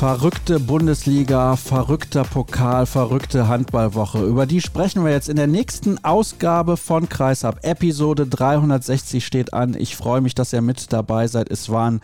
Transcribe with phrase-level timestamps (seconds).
[0.00, 4.24] Verrückte Bundesliga, verrückter Pokal, verrückte Handballwoche.
[4.24, 7.58] Über die sprechen wir jetzt in der nächsten Ausgabe von Kreisab.
[7.66, 9.76] Episode 360 steht an.
[9.78, 11.50] Ich freue mich, dass ihr mit dabei seid.
[11.50, 12.00] Es waren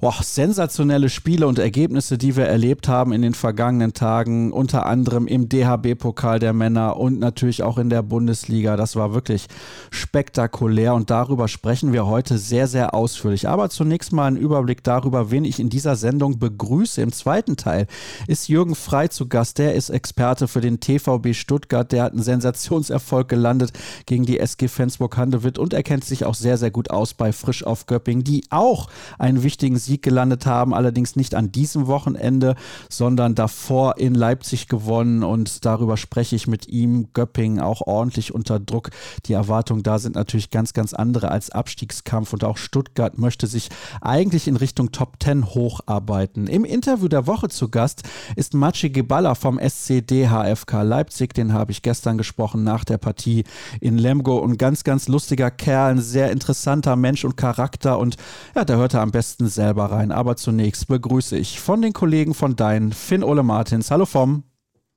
[0.00, 5.26] boah, sensationelle Spiele und Ergebnisse, die wir erlebt haben in den vergangenen Tagen, unter anderem
[5.26, 8.76] im DHB-Pokal der Männer und natürlich auch in der Bundesliga.
[8.76, 9.46] Das war wirklich
[9.90, 13.48] spektakulär und darüber sprechen wir heute sehr, sehr ausführlich.
[13.48, 17.00] Aber zunächst mal ein Überblick darüber, wen ich in dieser Sendung begrüße.
[17.00, 17.86] Im zweiten Teil
[18.26, 19.58] ist Jürgen Frei zu Gast.
[19.58, 21.90] Der ist Experte für den TVB Stuttgart.
[21.90, 23.72] Der hat einen Sensationserfolg gelandet
[24.06, 27.64] gegen die SG Flensburg-Handewitt und er kennt sich auch sehr, sehr gut aus bei Frisch
[27.64, 32.54] auf Göpping, die auch einen wichtigen Sieg gelandet haben, allerdings nicht an diesem Wochenende,
[32.88, 37.08] sondern davor in Leipzig gewonnen und darüber spreche ich mit ihm.
[37.12, 38.90] Göpping auch ordentlich unter Druck.
[39.26, 43.68] Die Erwartungen da sind natürlich ganz, ganz andere als Abstiegskampf und auch Stuttgart möchte sich
[44.00, 46.46] eigentlich in Richtung Top 10 hocharbeiten.
[46.46, 48.02] Im Interview der Woche zu Gast
[48.36, 53.44] ist Maci Geballa vom SCD HFK Leipzig, den habe ich gestern gesprochen nach der Partie
[53.80, 58.16] in Lemgo und ganz, ganz lustiger Kerl, ein sehr interessanter Mensch und Charakter und
[58.54, 60.12] ja, da hört er am besten selber selber rein.
[60.12, 63.90] Aber zunächst begrüße ich von den Kollegen von Dein, Finn Ole Martins.
[63.90, 64.44] Hallo vom.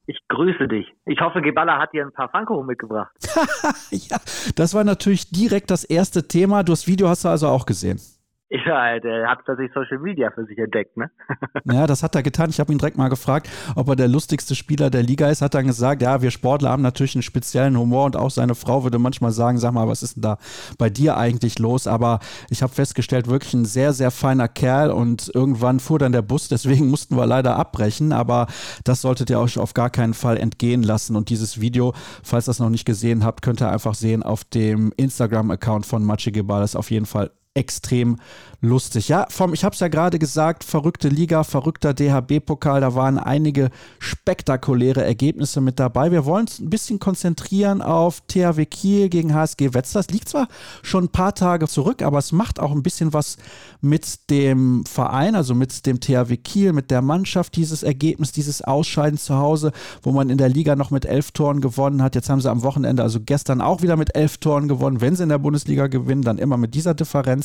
[0.07, 0.87] Ich grüße dich.
[1.05, 3.11] Ich hoffe, Geballa hat dir ein paar Pfannkuchen mitgebracht.
[3.91, 4.17] ja,
[4.55, 6.63] das war natürlich direkt das erste Thema.
[6.63, 7.99] Das Video hast du also auch gesehen.
[8.65, 11.11] Ja, der hat tatsächlich Social Media für sich entdeckt, ne?
[11.65, 12.49] ja, das hat er getan.
[12.49, 15.43] Ich habe ihn direkt mal gefragt, ob er der lustigste Spieler der Liga ist.
[15.43, 18.83] Hat dann gesagt, ja, wir Sportler haben natürlich einen speziellen Humor und auch seine Frau
[18.83, 20.37] würde manchmal sagen, sag mal, was ist denn da
[20.79, 21.85] bei dir eigentlich los?
[21.85, 26.23] Aber ich habe festgestellt, wirklich ein sehr, sehr feiner Kerl und irgendwann fuhr dann der
[26.23, 28.11] Bus, deswegen mussten wir leider abbrechen.
[28.11, 28.47] Aber
[28.83, 31.15] das solltet ihr euch auf gar keinen Fall entgehen lassen.
[31.15, 31.93] Und dieses Video,
[32.23, 36.03] falls ihr das noch nicht gesehen habt, könnt ihr einfach sehen auf dem Instagram-Account von
[36.03, 36.61] Machi Gebal.
[36.61, 38.17] Das ist auf jeden Fall extrem
[38.61, 39.07] lustig.
[39.07, 43.69] Ja, vom, ich habe es ja gerade gesagt, verrückte Liga, verrückter DHB-Pokal, da waren einige
[43.99, 46.11] spektakuläre Ergebnisse mit dabei.
[46.11, 50.03] Wir wollen uns ein bisschen konzentrieren auf THW Kiel gegen HSG Wetzlar.
[50.03, 50.47] Das liegt zwar
[50.83, 53.37] schon ein paar Tage zurück, aber es macht auch ein bisschen was
[53.81, 59.17] mit dem Verein, also mit dem THW Kiel, mit der Mannschaft, dieses Ergebnis, dieses Ausscheiden
[59.17, 59.71] zu Hause,
[60.01, 62.15] wo man in der Liga noch mit elf Toren gewonnen hat.
[62.15, 64.99] Jetzt haben sie am Wochenende, also gestern auch wieder mit elf Toren gewonnen.
[64.99, 67.38] Wenn sie in der Bundesliga gewinnen, dann immer mit dieser Differenz.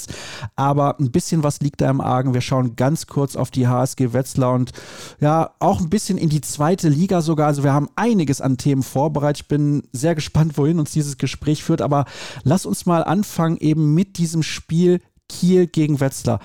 [0.56, 2.34] Aber ein bisschen was liegt da im Argen.
[2.34, 4.72] Wir schauen ganz kurz auf die HSG Wetzlar und
[5.20, 7.46] ja, auch ein bisschen in die zweite Liga sogar.
[7.46, 9.42] Also wir haben einiges an Themen vorbereitet.
[9.42, 11.82] Ich bin sehr gespannt, wohin uns dieses Gespräch führt.
[11.82, 12.04] Aber
[12.42, 16.40] lass uns mal anfangen eben mit diesem Spiel Kiel gegen Wetzlar.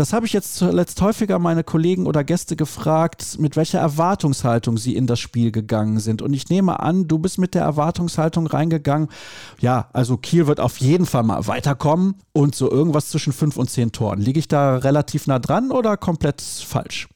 [0.00, 4.96] Das habe ich jetzt zuletzt häufiger meine Kollegen oder Gäste gefragt, mit welcher Erwartungshaltung sie
[4.96, 6.22] in das Spiel gegangen sind.
[6.22, 9.10] Und ich nehme an, du bist mit der Erwartungshaltung reingegangen.
[9.58, 13.68] Ja, also Kiel wird auf jeden Fall mal weiterkommen und so irgendwas zwischen fünf und
[13.68, 14.20] zehn Toren.
[14.20, 17.06] Liege ich da relativ nah dran oder komplett falsch?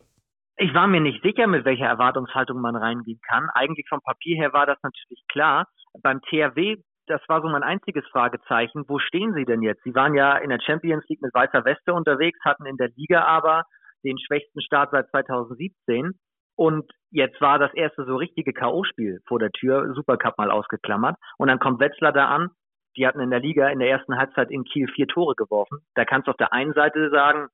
[0.59, 3.49] Ich war mir nicht sicher, mit welcher Erwartungshaltung man reingehen kann.
[3.55, 5.69] Eigentlich vom Papier her war das natürlich klar.
[6.03, 8.85] Beim THW das war so mein einziges Fragezeichen.
[8.89, 9.83] Wo stehen Sie denn jetzt?
[9.85, 13.25] Sie waren ja in der Champions League mit weißer Weste unterwegs, hatten in der Liga
[13.25, 13.65] aber
[14.05, 16.13] den schwächsten Start seit 2017.
[16.57, 21.17] Und jetzt war das erste so richtige K.O.-Spiel vor der Tür, Supercup mal ausgeklammert.
[21.37, 22.51] Und dann kommt Wetzlar da an.
[22.97, 25.81] Die hatten in der Liga in der ersten Halbzeit in Kiel vier Tore geworfen.
[25.95, 27.49] Da kannst du auf der einen Seite sagen,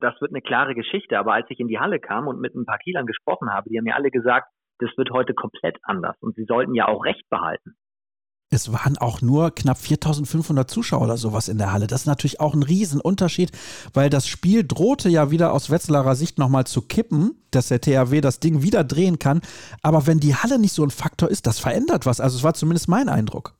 [0.00, 1.18] das wird eine klare Geschichte.
[1.18, 3.76] Aber als ich in die Halle kam und mit ein paar Kielern gesprochen habe, die
[3.76, 6.16] haben mir alle gesagt, das wird heute komplett anders.
[6.20, 7.76] Und sie sollten ja auch Recht behalten
[8.56, 11.86] es waren auch nur knapp 4500 Zuschauer oder sowas in der Halle.
[11.86, 13.52] Das ist natürlich auch ein Riesenunterschied,
[13.92, 18.20] weil das Spiel drohte ja wieder aus Wetzlarer Sicht nochmal zu kippen, dass der THW
[18.20, 19.42] das Ding wieder drehen kann.
[19.82, 22.20] Aber wenn die Halle nicht so ein Faktor ist, das verändert was.
[22.20, 23.52] Also es war zumindest mein Eindruck.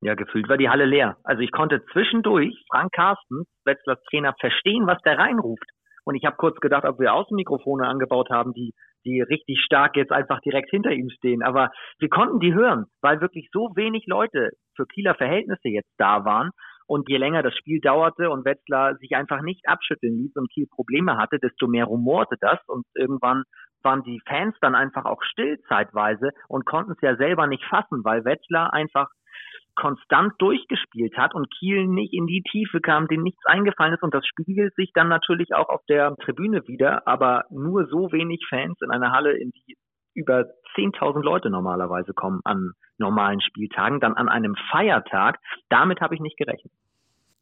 [0.00, 1.18] Ja, gefühlt war die Halle leer.
[1.24, 5.68] Also ich konnte zwischendurch Frank Carsten, Wetzlers Trainer, verstehen, was der reinruft.
[6.04, 8.72] Und ich habe kurz gedacht, ob wir Außenmikrofone angebaut haben, die
[9.04, 11.42] die richtig stark jetzt einfach direkt hinter ihm stehen.
[11.42, 16.24] Aber wir konnten die hören, weil wirklich so wenig Leute für Kieler Verhältnisse jetzt da
[16.24, 16.50] waren.
[16.86, 20.66] Und je länger das Spiel dauerte und Wetzlar sich einfach nicht abschütteln ließ und Kiel
[20.66, 22.58] Probleme hatte, desto mehr rumorte das.
[22.66, 23.44] Und irgendwann
[23.82, 28.04] waren die Fans dann einfach auch still zeitweise und konnten es ja selber nicht fassen,
[28.04, 29.08] weil Wetzlar einfach
[29.80, 34.02] konstant durchgespielt hat und Kiel nicht in die Tiefe kam, dem nichts eingefallen ist.
[34.02, 37.06] Und das spiegelt sich dann natürlich auch auf der Tribüne wieder.
[37.08, 39.76] Aber nur so wenig Fans in einer Halle, in die
[40.14, 40.44] über
[40.76, 45.38] 10.000 Leute normalerweise kommen an normalen Spieltagen, dann an einem Feiertag.
[45.68, 46.72] Damit habe ich nicht gerechnet.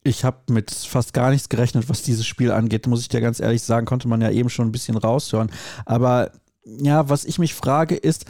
[0.03, 3.41] Ich habe mit fast gar nichts gerechnet, was dieses Spiel angeht, muss ich dir ganz
[3.41, 5.51] ehrlich sagen, konnte man ja eben schon ein bisschen raushören.
[5.85, 6.31] Aber
[6.63, 8.25] ja, was ich mich frage ist,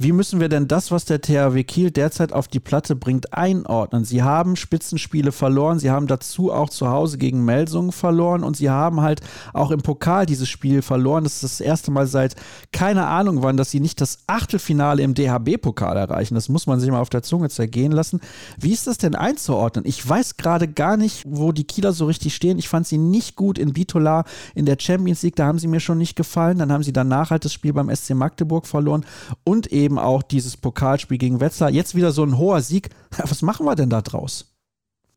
[0.00, 4.04] wie müssen wir denn das, was der THW Kiel derzeit auf die Platte bringt, einordnen?
[4.04, 8.70] Sie haben Spitzenspiele verloren, sie haben dazu auch zu Hause gegen Melsungen verloren und sie
[8.70, 9.22] haben halt
[9.52, 11.24] auch im Pokal dieses Spiel verloren.
[11.24, 12.36] Das ist das erste Mal seit
[12.70, 16.36] keine Ahnung wann, dass sie nicht das Achtelfinale im DHB-Pokal erreichen.
[16.36, 18.20] Das muss man sich mal auf der Zunge zergehen lassen.
[18.56, 19.84] Wie ist das denn einzuordnen?
[19.84, 22.58] Ich weiß gerade gar nicht, wo die Kieler so richtig stehen.
[22.58, 24.22] Ich fand sie nicht gut in Bitola
[24.54, 26.58] in der Champions League, da haben sie mir schon nicht gefallen.
[26.58, 29.04] Dann haben sie danach halt das Spiel beim SC Magdeburg verloren
[29.42, 31.70] und eben eben auch dieses Pokalspiel gegen Wetzlar.
[31.70, 32.90] Jetzt wieder so ein hoher Sieg.
[33.18, 34.54] Was machen wir denn da draus?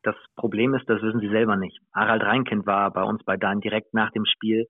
[0.04, 1.78] Das Problem ist, das wissen Sie selber nicht.
[1.94, 4.68] Harald Reinkind war bei uns bei Dan direkt nach dem Spiel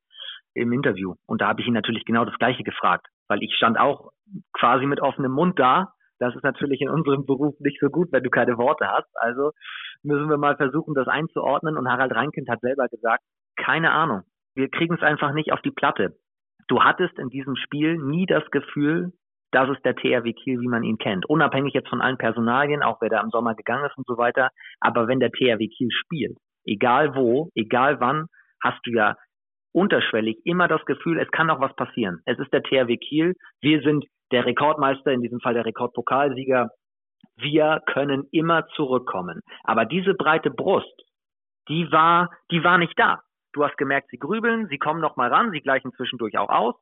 [0.55, 1.13] im Interview.
[1.27, 4.09] Und da habe ich ihn natürlich genau das Gleiche gefragt, weil ich stand auch
[4.53, 5.93] quasi mit offenem Mund da.
[6.19, 9.09] Das ist natürlich in unserem Beruf nicht so gut, wenn du keine Worte hast.
[9.15, 9.51] Also
[10.03, 11.77] müssen wir mal versuchen, das einzuordnen.
[11.77, 13.23] Und Harald Reinkind hat selber gesagt,
[13.55, 14.23] keine Ahnung.
[14.55, 16.17] Wir kriegen es einfach nicht auf die Platte.
[16.67, 19.13] Du hattest in diesem Spiel nie das Gefühl,
[19.51, 21.25] das ist der THW Kiel, wie man ihn kennt.
[21.27, 24.49] Unabhängig jetzt von allen Personalien, auch wer da im Sommer gegangen ist und so weiter.
[24.79, 28.27] Aber wenn der THW Kiel spielt, egal wo, egal wann,
[28.63, 29.15] hast du ja
[29.73, 32.21] unterschwellig immer das Gefühl, es kann auch was passieren.
[32.25, 33.35] Es ist der THW Kiel.
[33.61, 36.69] Wir sind der Rekordmeister, in diesem Fall der Rekordpokalsieger.
[37.35, 39.41] Wir können immer zurückkommen.
[39.63, 40.93] Aber diese breite Brust,
[41.67, 43.21] die war, die war nicht da.
[43.53, 46.75] Du hast gemerkt, sie grübeln, sie kommen noch mal ran, sie gleichen zwischendurch auch aus.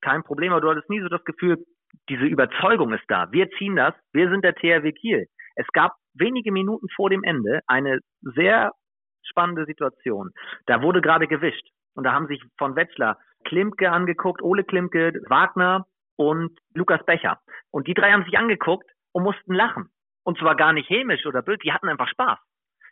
[0.00, 1.64] Kein Problem, aber du hattest nie so das Gefühl,
[2.08, 3.30] diese Überzeugung ist da.
[3.32, 3.94] Wir ziehen das.
[4.12, 5.26] Wir sind der THW Kiel.
[5.56, 8.72] Es gab wenige Minuten vor dem Ende eine sehr
[9.22, 10.30] spannende Situation.
[10.66, 11.68] Da wurde gerade gewischt.
[11.94, 15.86] Und da haben sich von Wetzlar Klimke angeguckt, Ole Klimke, Wagner
[16.16, 17.40] und Lukas Becher.
[17.70, 19.90] Und die drei haben sich angeguckt und mussten lachen.
[20.24, 22.38] Und zwar gar nicht hämisch oder blöd, die hatten einfach Spaß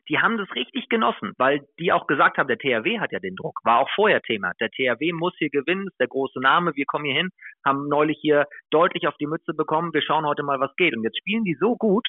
[0.08, 3.36] die haben das richtig genossen, weil die auch gesagt haben, der THW hat ja den
[3.36, 3.60] Druck.
[3.64, 4.52] War auch vorher Thema.
[4.60, 6.74] Der THW muss hier gewinnen, ist der große Name.
[6.74, 7.30] Wir kommen hier hin,
[7.64, 9.92] haben neulich hier deutlich auf die Mütze bekommen.
[9.92, 10.96] Wir schauen heute mal, was geht.
[10.96, 12.06] Und jetzt spielen die so gut.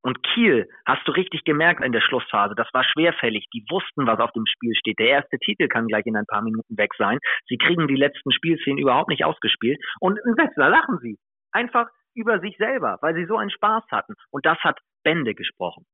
[0.00, 2.54] Und Kiel hast du richtig gemerkt in der Schlussphase.
[2.54, 3.46] Das war schwerfällig.
[3.52, 4.98] Die wussten, was auf dem Spiel steht.
[4.98, 7.18] Der erste Titel kann gleich in ein paar Minuten weg sein.
[7.48, 9.78] Sie kriegen die letzten Spielszenen überhaupt nicht ausgespielt.
[10.00, 11.18] Und in Wetzlar lachen sie.
[11.50, 14.14] Einfach über sich selber, weil sie so einen Spaß hatten.
[14.30, 15.84] Und das hat Bände gesprochen.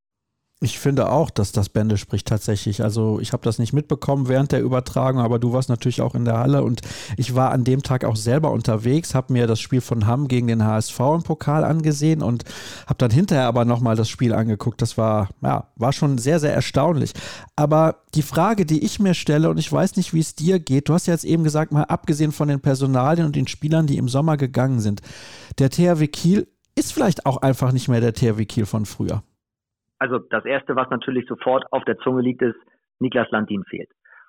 [0.64, 2.82] Ich finde auch, dass das Bände spricht tatsächlich.
[2.82, 6.24] Also ich habe das nicht mitbekommen während der Übertragung, aber du warst natürlich auch in
[6.24, 6.80] der Halle und
[7.18, 10.46] ich war an dem Tag auch selber unterwegs, habe mir das Spiel von Hamm gegen
[10.46, 12.44] den HSV im Pokal angesehen und
[12.86, 14.80] habe dann hinterher aber nochmal das Spiel angeguckt.
[14.80, 17.12] Das war, ja, war schon sehr, sehr erstaunlich.
[17.56, 20.88] Aber die Frage, die ich mir stelle, und ich weiß nicht, wie es dir geht,
[20.88, 23.98] du hast ja jetzt eben gesagt, mal abgesehen von den Personalien und den Spielern, die
[23.98, 25.02] im Sommer gegangen sind,
[25.58, 29.22] der THW Kiel ist vielleicht auch einfach nicht mehr der THW Kiel von früher.
[30.04, 32.58] Also das Erste, was natürlich sofort auf der Zunge liegt, ist,
[33.00, 33.88] Niklas Landin fehlt.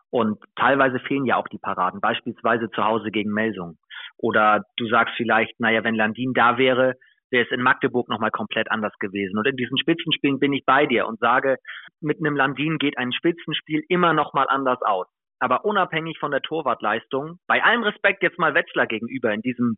[0.10, 3.77] Und teilweise fehlen ja auch die Paraden, beispielsweise zu Hause gegen Melsung.
[4.18, 6.94] Oder du sagst vielleicht, naja, wenn Landin da wäre,
[7.30, 9.38] wäre es in Magdeburg nochmal komplett anders gewesen.
[9.38, 11.57] Und in diesen Spitzenspielen bin ich bei dir und sage,
[12.00, 15.07] mit einem Landin geht ein Spitzenspiel immer nochmal anders aus.
[15.39, 19.75] Aber unabhängig von der Torwartleistung, bei allem Respekt jetzt mal Wetzlar gegenüber in diesem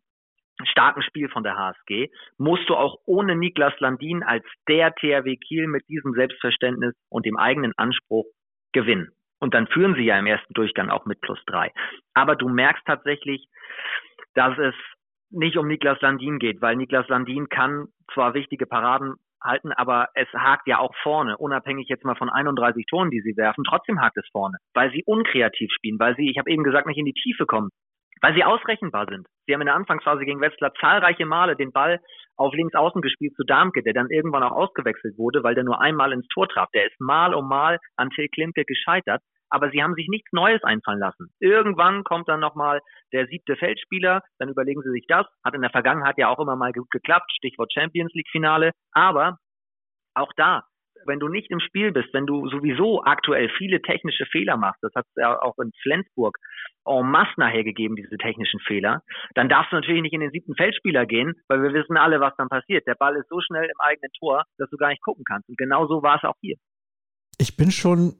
[0.64, 5.66] starken Spiel von der HSG, musst du auch ohne Niklas Landin als der THW Kiel
[5.66, 8.26] mit diesem Selbstverständnis und dem eigenen Anspruch
[8.72, 9.10] gewinnen.
[9.40, 11.70] Und dann führen sie ja im ersten Durchgang auch mit plus drei.
[12.14, 13.46] Aber du merkst tatsächlich,
[14.34, 14.74] dass es
[15.30, 20.26] nicht um Niklas Landin geht, weil Niklas Landin kann zwar wichtige Paraden halten, aber es
[20.32, 24.16] hakt ja auch vorne, unabhängig jetzt mal von 31 Toren, die sie werfen, trotzdem hakt
[24.16, 27.12] es vorne, weil sie unkreativ spielen, weil sie, ich habe eben gesagt, nicht in die
[27.12, 27.70] Tiefe kommen
[28.20, 29.26] weil sie ausrechenbar sind.
[29.46, 32.00] Sie haben in der Anfangsphase gegen Wetzlar zahlreiche Male den Ball
[32.36, 35.80] auf links außen gespielt zu Darmke, der dann irgendwann auch ausgewechselt wurde, weil der nur
[35.80, 36.68] einmal ins Tor traf.
[36.74, 40.62] Der ist mal um mal an Till Klimke gescheitert, aber sie haben sich nichts Neues
[40.62, 41.30] einfallen lassen.
[41.40, 42.80] Irgendwann kommt dann nochmal
[43.12, 45.26] der siebte Feldspieler, dann überlegen sie sich das.
[45.44, 48.72] Hat in der Vergangenheit ja auch immer mal gut geklappt, Stichwort Champions League Finale.
[48.92, 49.38] Aber
[50.14, 50.67] auch da
[51.06, 54.94] wenn du nicht im Spiel bist, wenn du sowieso aktuell viele technische Fehler machst, das
[54.94, 56.36] hat es ja auch in Flensburg
[56.86, 59.02] en masse nachher gegeben, diese technischen Fehler,
[59.34, 62.34] dann darfst du natürlich nicht in den siebten Feldspieler gehen, weil wir wissen alle, was
[62.36, 62.86] dann passiert.
[62.86, 65.48] Der Ball ist so schnell im eigenen Tor, dass du gar nicht gucken kannst.
[65.48, 66.56] Und genau so war es auch hier.
[67.38, 68.14] Ich bin schon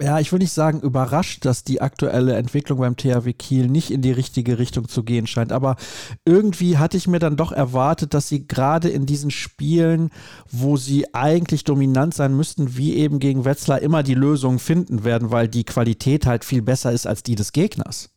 [0.00, 4.00] ja, ich will nicht sagen überrascht, dass die aktuelle Entwicklung beim THW Kiel nicht in
[4.00, 5.52] die richtige Richtung zu gehen scheint.
[5.52, 5.76] Aber
[6.24, 10.10] irgendwie hatte ich mir dann doch erwartet, dass sie gerade in diesen Spielen,
[10.50, 15.30] wo sie eigentlich dominant sein müssten, wie eben gegen Wetzlar, immer die Lösung finden werden,
[15.30, 18.10] weil die Qualität halt viel besser ist als die des Gegners.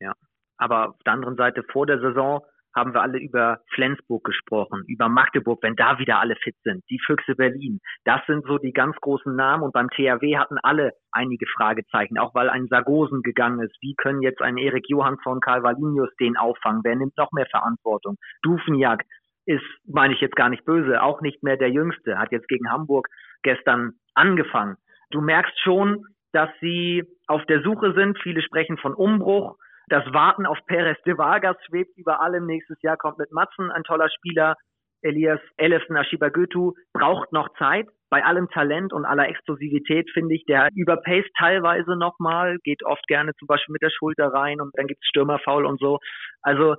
[0.00, 0.14] Ja,
[0.56, 2.42] aber auf der anderen Seite vor der Saison
[2.74, 7.00] haben wir alle über Flensburg gesprochen, über Magdeburg, wenn da wieder alle fit sind, die
[7.04, 7.80] Füchse Berlin.
[8.04, 12.34] Das sind so die ganz großen Namen und beim THW hatten alle einige Fragezeichen, auch
[12.34, 13.76] weil ein Sargosen gegangen ist.
[13.80, 16.82] Wie können jetzt ein Erik Johann von Karl Valinius den auffangen?
[16.84, 18.16] Wer nimmt noch mehr Verantwortung?
[18.42, 19.02] Dufenjag
[19.46, 22.70] ist, meine ich jetzt gar nicht böse, auch nicht mehr der Jüngste, hat jetzt gegen
[22.70, 23.08] Hamburg
[23.42, 24.76] gestern angefangen.
[25.10, 28.18] Du merkst schon, dass sie auf der Suche sind.
[28.22, 29.56] Viele sprechen von Umbruch.
[29.88, 32.46] Das Warten auf Perez de Vargas schwebt über allem.
[32.46, 34.56] Nächstes Jahr kommt mit Matzen ein toller Spieler.
[35.02, 37.88] Elias Ellefsen Ashibagötu braucht noch Zeit.
[38.08, 43.32] Bei allem Talent und aller Explosivität finde ich, der überpaced teilweise nochmal, geht oft gerne
[43.38, 45.98] zum Beispiel mit der Schulter rein und dann gibt's Stürmerfaul und so.
[46.42, 46.76] Also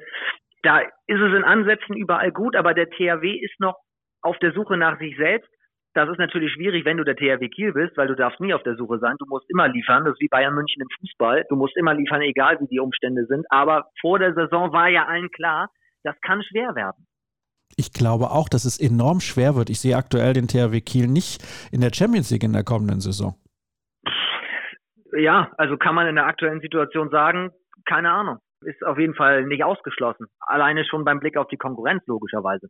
[0.61, 3.75] da ist es in Ansätzen überall gut, aber der THW ist noch
[4.21, 5.49] auf der Suche nach sich selbst.
[5.93, 8.63] Das ist natürlich schwierig, wenn du der THW Kiel bist, weil du darfst nie auf
[8.63, 9.15] der Suche sein.
[9.19, 10.05] Du musst immer liefern.
[10.05, 11.45] Das ist wie Bayern München im Fußball.
[11.49, 13.45] Du musst immer liefern, egal wie die Umstände sind.
[13.49, 15.69] Aber vor der Saison war ja allen klar,
[16.03, 17.05] das kann schwer werden.
[17.77, 19.69] Ich glaube auch, dass es enorm schwer wird.
[19.69, 23.35] Ich sehe aktuell den THW Kiel nicht in der Champions League in der kommenden Saison.
[25.15, 27.51] Ja, also kann man in der aktuellen Situation sagen,
[27.85, 28.39] keine Ahnung.
[28.61, 30.27] Ist auf jeden Fall nicht ausgeschlossen.
[30.39, 32.69] Alleine schon beim Blick auf die Konkurrenz logischerweise.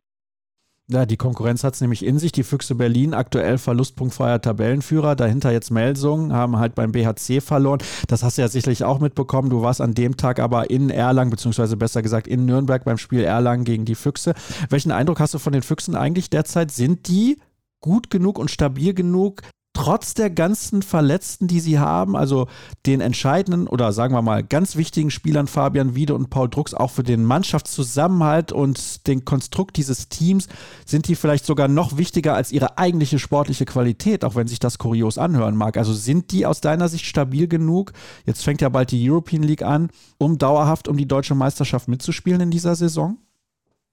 [0.90, 2.30] Ja, die Konkurrenz hat es nämlich in sich.
[2.32, 5.16] Die Füchse Berlin, aktuell verlustpunktfreier Tabellenführer.
[5.16, 7.78] Dahinter jetzt Melsung, haben halt beim BHC verloren.
[8.06, 9.48] Das hast du ja sicherlich auch mitbekommen.
[9.48, 13.24] Du warst an dem Tag aber in Erlangen, beziehungsweise besser gesagt in Nürnberg beim Spiel
[13.24, 14.34] Erlangen gegen die Füchse.
[14.68, 16.70] Welchen Eindruck hast du von den Füchsen eigentlich derzeit?
[16.70, 17.38] Sind die
[17.80, 19.40] gut genug und stabil genug,
[19.74, 22.46] trotz der ganzen Verletzten, die sie haben, also
[22.86, 26.90] den entscheidenden oder sagen wir mal ganz wichtigen Spielern Fabian Wiede und Paul Drucks, auch
[26.90, 30.48] für den Mannschaftszusammenhalt und den Konstrukt dieses Teams,
[30.86, 34.78] sind die vielleicht sogar noch wichtiger als ihre eigentliche sportliche Qualität, auch wenn sich das
[34.78, 35.76] kurios anhören mag.
[35.76, 37.92] Also sind die aus deiner Sicht stabil genug?
[38.24, 42.40] Jetzt fängt ja bald die European League an, um dauerhaft um die deutsche Meisterschaft mitzuspielen
[42.40, 43.18] in dieser Saison?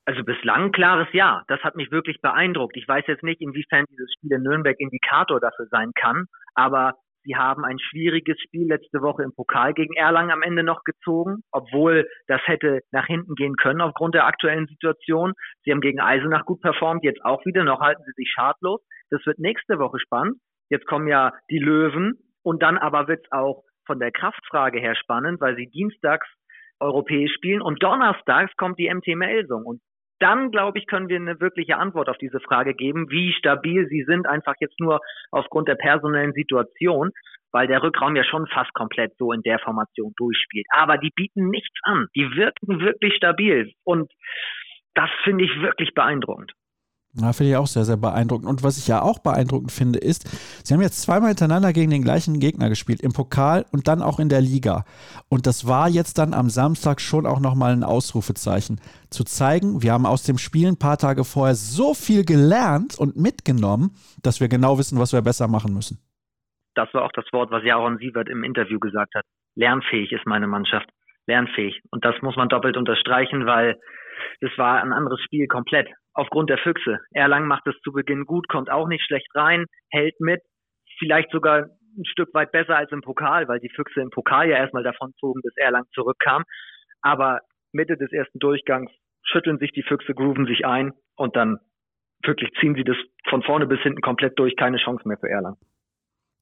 [0.05, 1.43] Also bislang klares Ja.
[1.47, 2.75] Das hat mich wirklich beeindruckt.
[2.75, 7.35] Ich weiß jetzt nicht, inwiefern dieses Spiel in Nürnberg Indikator dafür sein kann, aber sie
[7.35, 12.07] haben ein schwieriges Spiel letzte Woche im Pokal gegen Erlangen am Ende noch gezogen, obwohl
[12.27, 15.33] das hätte nach hinten gehen können aufgrund der aktuellen Situation.
[15.63, 18.81] Sie haben gegen Eisenach gut performt, jetzt auch wieder, noch halten sie sich schadlos.
[19.11, 20.37] Das wird nächste Woche spannend.
[20.69, 24.95] Jetzt kommen ja die Löwen und dann aber wird es auch von der Kraftfrage her
[24.95, 26.27] spannend, weil sie dienstags
[26.79, 29.81] europäisch spielen und donnerstags kommt die MT Melsung und
[30.21, 34.03] dann, glaube ich, können wir eine wirkliche Antwort auf diese Frage geben, wie stabil sie
[34.03, 34.99] sind, einfach jetzt nur
[35.31, 37.11] aufgrund der personellen Situation,
[37.51, 40.65] weil der Rückraum ja schon fast komplett so in der Formation durchspielt.
[40.71, 42.07] Aber die bieten nichts an.
[42.15, 43.71] Die wirken wirklich stabil.
[43.83, 44.11] Und
[44.93, 46.53] das finde ich wirklich beeindruckend.
[47.13, 48.47] Ja, finde ich auch sehr, sehr beeindruckend.
[48.47, 50.29] Und was ich ja auch beeindruckend finde, ist,
[50.65, 54.19] sie haben jetzt zweimal hintereinander gegen den gleichen Gegner gespielt, im Pokal und dann auch
[54.19, 54.85] in der Liga.
[55.27, 58.79] Und das war jetzt dann am Samstag schon auch nochmal ein Ausrufezeichen.
[59.09, 63.17] Zu zeigen, wir haben aus dem Spiel ein paar Tage vorher so viel gelernt und
[63.17, 63.91] mitgenommen,
[64.23, 65.99] dass wir genau wissen, was wir besser machen müssen.
[66.75, 69.25] Das war auch das Wort, was Jaron Sievert im Interview gesagt hat.
[69.55, 70.87] Lernfähig ist meine Mannschaft.
[71.27, 71.81] Lernfähig.
[71.91, 73.77] Und das muss man doppelt unterstreichen, weil
[74.39, 76.99] das war ein anderes Spiel komplett aufgrund der Füchse.
[77.11, 80.41] Erlang macht es zu Beginn gut, kommt auch nicht schlecht rein, hält mit,
[80.99, 84.57] vielleicht sogar ein Stück weit besser als im Pokal, weil die Füchse im Pokal ja
[84.57, 86.43] erstmal davon zogen, bis Erlang zurückkam.
[87.01, 87.41] Aber
[87.73, 88.91] Mitte des ersten Durchgangs
[89.23, 91.59] schütteln sich die Füchse, grooven sich ein und dann
[92.23, 95.57] wirklich ziehen sie das von vorne bis hinten komplett durch, keine Chance mehr für Erlang.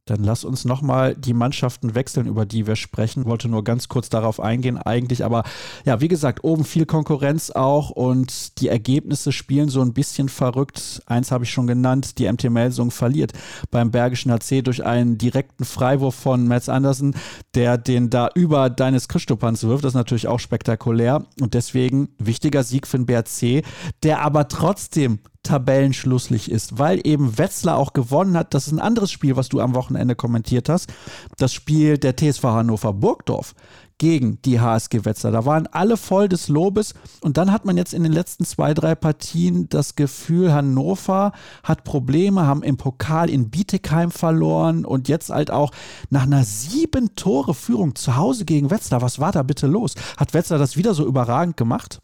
[0.09, 3.25] Dann lass uns nochmal die Mannschaften wechseln, über die wir sprechen.
[3.25, 5.23] Wollte nur ganz kurz darauf eingehen, eigentlich.
[5.23, 5.43] Aber
[5.85, 11.03] ja, wie gesagt, oben viel Konkurrenz auch und die Ergebnisse spielen so ein bisschen verrückt.
[11.05, 13.33] Eins habe ich schon genannt, die MT Melsung verliert
[13.69, 17.13] beim Bergischen HC durch einen direkten Freiwurf von Mats Andersen,
[17.53, 19.83] der den da über deines Christopans wirft.
[19.83, 23.63] Das ist natürlich auch spektakulär und deswegen wichtiger Sieg für den BRC,
[24.01, 28.53] der aber trotzdem tabellenschlusslich ist, weil eben Wetzlar auch gewonnen hat.
[28.53, 30.93] Das ist ein anderes Spiel, was du am Wochenende kommentiert hast.
[31.37, 33.55] Das Spiel der TSV Hannover Burgdorf
[33.97, 35.31] gegen die HSG Wetzlar.
[35.31, 38.75] Da waren alle voll des Lobes und dann hat man jetzt in den letzten zwei,
[38.75, 45.31] drei Partien das Gefühl, Hannover hat Probleme, haben im Pokal in Bietigheim verloren und jetzt
[45.31, 45.71] halt auch
[46.11, 49.01] nach einer sieben Tore Führung zu Hause gegen Wetzlar.
[49.01, 49.95] Was war da bitte los?
[50.15, 51.99] Hat Wetzlar das wieder so überragend gemacht?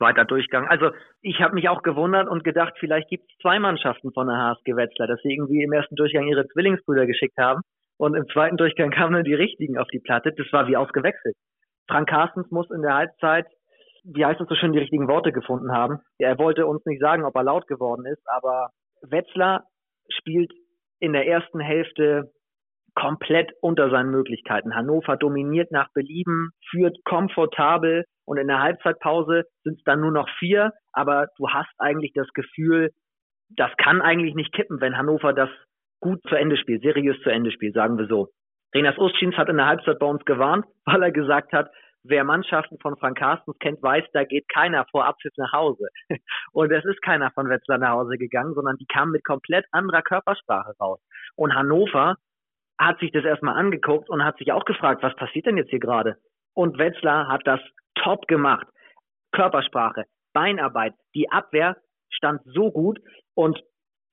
[0.00, 0.66] Zweiter Durchgang.
[0.66, 4.38] Also ich habe mich auch gewundert und gedacht, vielleicht gibt es zwei Mannschaften von der
[4.38, 7.60] HSG Wetzlar, dass sie irgendwie im ersten Durchgang ihre Zwillingsbrüder geschickt haben
[7.98, 10.32] und im zweiten Durchgang kamen dann die richtigen auf die Platte.
[10.32, 11.36] Das war wie ausgewechselt.
[11.86, 13.46] Frank Carstens muss in der Halbzeit,
[14.04, 15.98] wie heißt es so schön, die richtigen Worte gefunden haben.
[16.18, 18.70] Er wollte uns nicht sagen, ob er laut geworden ist, aber
[19.02, 19.64] Wetzlar
[20.08, 20.50] spielt
[20.98, 22.30] in der ersten Hälfte
[22.94, 24.74] komplett unter seinen Möglichkeiten.
[24.74, 30.28] Hannover dominiert nach Belieben, führt komfortabel und in der Halbzeitpause sind es dann nur noch
[30.38, 32.92] vier, aber du hast eigentlich das Gefühl,
[33.48, 35.50] das kann eigentlich nicht kippen, wenn Hannover das
[35.98, 38.28] gut zu Ende spielt, seriös zu Ende spielt, sagen wir so.
[38.72, 41.72] Renas Ustschins hat in der Halbzeit bei uns gewarnt, weil er gesagt hat,
[42.04, 45.88] wer Mannschaften von Frank Carstens kennt, weiß, da geht keiner vor Abpfiff nach Hause.
[46.52, 50.02] Und es ist keiner von Wetzlar nach Hause gegangen, sondern die kamen mit komplett anderer
[50.02, 51.00] Körpersprache raus.
[51.34, 52.14] Und Hannover
[52.78, 55.80] hat sich das erstmal angeguckt und hat sich auch gefragt, was passiert denn jetzt hier
[55.80, 56.14] gerade?
[56.54, 57.60] Und Wetzlar hat das
[58.02, 58.66] top gemacht.
[59.32, 61.76] Körpersprache, Beinarbeit, die Abwehr
[62.10, 62.98] stand so gut
[63.34, 63.60] und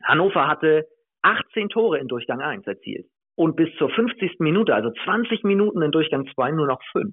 [0.04, 0.86] Hannover hatte
[1.24, 3.08] 18 Tore in Durchgang 1 erzielt.
[3.36, 4.40] Und bis zur 50.
[4.40, 7.12] Minute, also 20 Minuten in Durchgang 2, nur noch 5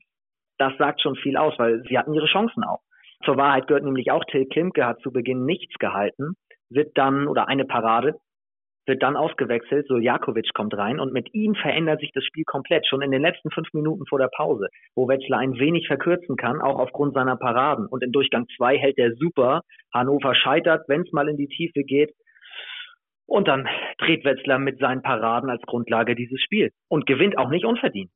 [0.59, 2.81] das sagt schon viel aus, weil sie hatten ihre Chancen auch.
[3.25, 6.35] Zur Wahrheit gehört nämlich auch, Till Klimke hat zu Beginn nichts gehalten,
[6.69, 8.15] wird dann, oder eine Parade,
[8.87, 12.87] wird dann ausgewechselt, so Jakovic kommt rein und mit ihm verändert sich das Spiel komplett,
[12.87, 16.61] schon in den letzten fünf Minuten vor der Pause, wo Wetzlar ein wenig verkürzen kann,
[16.61, 17.87] auch aufgrund seiner Paraden.
[17.87, 19.63] Und in Durchgang zwei hält er super.
[19.93, 22.13] Hannover scheitert, wenn es mal in die Tiefe geht.
[23.27, 23.67] Und dann
[23.99, 28.11] dreht Wetzlar mit seinen Paraden als Grundlage dieses Spiel und gewinnt auch nicht unverdient.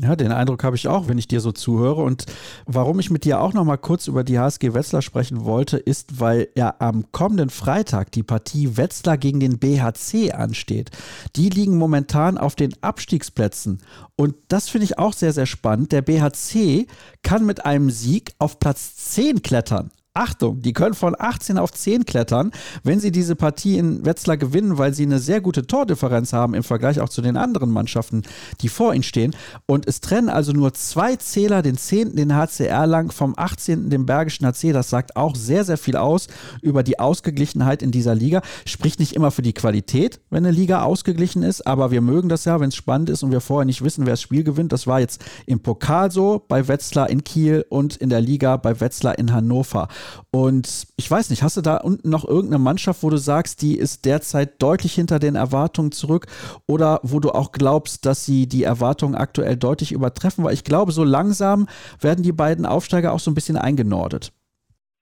[0.00, 2.02] Ja, den Eindruck habe ich auch, wenn ich dir so zuhöre.
[2.02, 2.26] Und
[2.66, 6.18] warum ich mit dir auch noch mal kurz über die HSG Wetzlar sprechen wollte, ist,
[6.18, 10.90] weil ja am kommenden Freitag die Partie Wetzlar gegen den BHC ansteht.
[11.36, 13.78] Die liegen momentan auf den Abstiegsplätzen.
[14.16, 15.92] Und das finde ich auch sehr, sehr spannend.
[15.92, 16.88] Der BHC
[17.22, 19.92] kann mit einem Sieg auf Platz 10 klettern.
[20.16, 22.52] Achtung, die können von 18 auf 10 klettern,
[22.84, 26.62] wenn sie diese Partie in Wetzlar gewinnen, weil sie eine sehr gute Tordifferenz haben im
[26.62, 28.22] Vergleich auch zu den anderen Mannschaften,
[28.60, 29.34] die vor ihnen stehen.
[29.66, 34.06] Und es trennen also nur zwei Zähler, den 10., den HCR lang, vom 18., dem
[34.06, 34.72] Bergischen HC.
[34.72, 36.28] Das sagt auch sehr, sehr viel aus
[36.62, 38.42] über die Ausgeglichenheit in dieser Liga.
[38.66, 42.44] Spricht nicht immer für die Qualität, wenn eine Liga ausgeglichen ist, aber wir mögen das
[42.44, 44.70] ja, wenn es spannend ist und wir vorher nicht wissen, wer das Spiel gewinnt.
[44.70, 48.80] Das war jetzt im Pokal so, bei Wetzlar in Kiel und in der Liga bei
[48.80, 49.88] Wetzlar in Hannover.
[50.30, 53.78] Und ich weiß nicht, hast du da unten noch irgendeine Mannschaft, wo du sagst, die
[53.78, 56.26] ist derzeit deutlich hinter den Erwartungen zurück
[56.66, 60.44] oder wo du auch glaubst, dass sie die Erwartungen aktuell deutlich übertreffen?
[60.44, 61.66] Weil ich glaube, so langsam
[62.00, 64.32] werden die beiden Aufsteiger auch so ein bisschen eingenordet.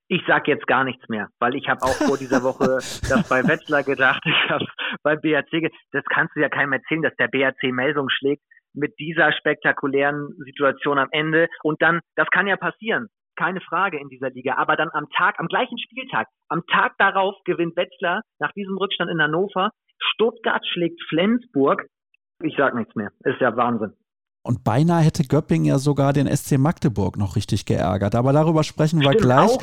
[0.09, 2.65] Ich sage jetzt gar nichts mehr, weil ich habe auch vor dieser Woche
[3.09, 4.67] das bei Wetzlar gedacht, ich habe
[5.03, 8.43] bei BRC, das kannst du ja keinem erzählen, dass der BRC Melsung schlägt
[8.75, 11.49] mit dieser spektakulären Situation am Ende.
[11.63, 14.55] Und dann, das kann ja passieren keine Frage in dieser Liga.
[14.57, 19.11] Aber dann am Tag, am gleichen Spieltag, am Tag darauf gewinnt Wetzlar nach diesem Rückstand
[19.11, 19.71] in Hannover.
[19.99, 21.87] Stuttgart schlägt Flensburg.
[22.43, 23.11] Ich sag nichts mehr.
[23.25, 23.93] Ist ja Wahnsinn.
[24.45, 28.17] Und beinahe hätte Göpping ja sogar den SC Magdeburg noch richtig geärgert.
[28.17, 29.57] Aber darüber sprechen wir Stimmt, gleich,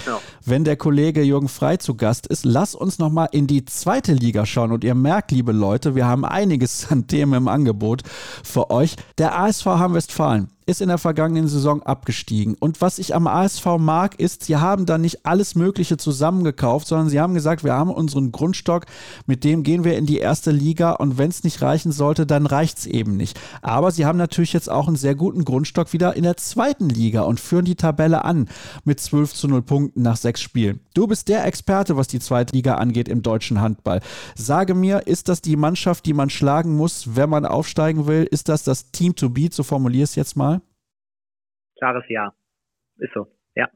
[0.46, 2.46] wenn der Kollege Jürgen Frei zu Gast ist.
[2.46, 4.72] Lass uns noch mal in die zweite Liga schauen.
[4.72, 8.96] Und ihr merkt, liebe Leute, wir haben einiges an Themen im Angebot für euch.
[9.18, 12.56] Der ASV Hamm Westfalen ist in der vergangenen Saison abgestiegen.
[12.60, 17.10] Und was ich am ASV mag, ist, sie haben da nicht alles Mögliche zusammengekauft, sondern
[17.10, 18.86] sie haben gesagt, wir haben unseren Grundstock,
[19.26, 22.46] mit dem gehen wir in die erste Liga und wenn es nicht reichen sollte, dann
[22.46, 23.40] reicht es eben nicht.
[23.64, 27.22] Aber sie haben natürlich jetzt auch einen sehr guten Grundstock wieder in der zweiten Liga
[27.22, 28.48] und führen die Tabelle an
[28.84, 30.82] mit 12 zu 0 Punkten nach sechs Spielen.
[30.94, 34.02] Du bist der Experte, was die zweite Liga angeht im deutschen Handball.
[34.36, 38.28] Sage mir, ist das die Mannschaft, die man schlagen muss, wenn man aufsteigen will?
[38.30, 40.59] Ist das das Team to beat, so formulier es jetzt mal?
[41.80, 42.34] Klares Ja.
[42.98, 43.68] Ist so, ja.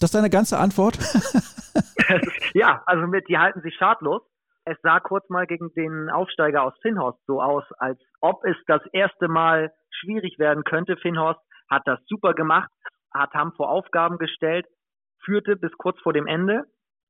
[0.00, 0.98] Das ist deine ganze Antwort?
[2.54, 4.22] ja, also mit, die halten sich schadlos.
[4.64, 8.82] Es sah kurz mal gegen den Aufsteiger aus Finnhorst so aus, als ob es das
[8.92, 10.96] erste Mal schwierig werden könnte.
[10.96, 12.70] Finnhorst hat das super gemacht,
[13.14, 14.66] hat Hamm vor Aufgaben gestellt,
[15.24, 16.64] führte bis kurz vor dem Ende.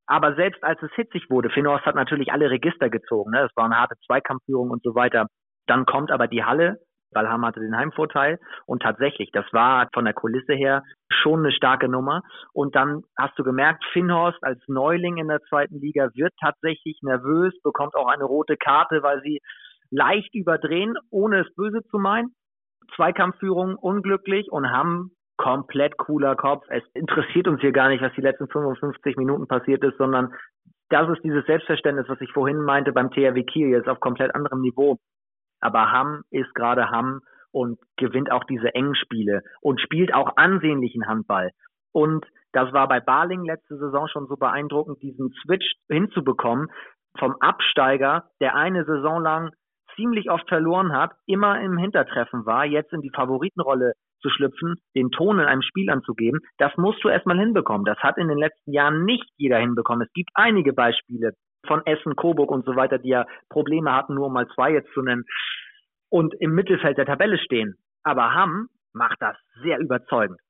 [0.07, 3.33] Aber selbst als es hitzig wurde, Finnhorst hat natürlich alle Register gezogen.
[3.33, 3.45] Ne?
[3.45, 5.27] Es war eine harte Zweikampfführung und so weiter.
[5.67, 6.81] Dann kommt aber die Halle
[7.13, 11.89] Balham hatte den Heimvorteil und tatsächlich, das war von der Kulisse her schon eine starke
[11.89, 12.23] Nummer.
[12.53, 17.55] Und dann hast du gemerkt, Finnhorst als Neuling in der zweiten Liga wird tatsächlich nervös,
[17.63, 19.41] bekommt auch eine rote Karte, weil sie
[19.91, 22.35] leicht überdrehen, ohne es böse zu meinen.
[22.97, 26.65] Zweikampfführung unglücklich und haben komplett cooler Kopf.
[26.69, 30.35] Es interessiert uns hier gar nicht, was die letzten 55 Minuten passiert ist, sondern
[30.91, 34.61] das ist dieses Selbstverständnis, was ich vorhin meinte beim THW Kiel, jetzt auf komplett anderem
[34.61, 34.99] Niveau.
[35.61, 41.07] Aber Hamm ist gerade Hamm und gewinnt auch diese engen Spiele und spielt auch ansehnlichen
[41.07, 41.51] Handball.
[41.93, 46.69] Und das war bei Barling letzte Saison schon so beeindruckend, diesen Switch hinzubekommen
[47.19, 49.51] vom Absteiger, der eine Saison lang
[49.97, 55.11] ziemlich oft verloren hat, immer im Hintertreffen war, jetzt in die Favoritenrolle zu schlüpfen, den
[55.11, 57.85] Ton in einem Spiel anzugeben, das musst du erstmal hinbekommen.
[57.85, 60.07] Das hat in den letzten Jahren nicht jeder hinbekommen.
[60.07, 61.33] Es gibt einige Beispiele
[61.69, 64.93] von Essen, Coburg und so weiter, die ja Probleme hatten, nur um mal zwei jetzt
[64.93, 65.25] zu nennen,
[66.11, 67.77] und im Mittelfeld der Tabelle stehen.
[68.03, 70.41] Aber Hamm macht das sehr überzeugend.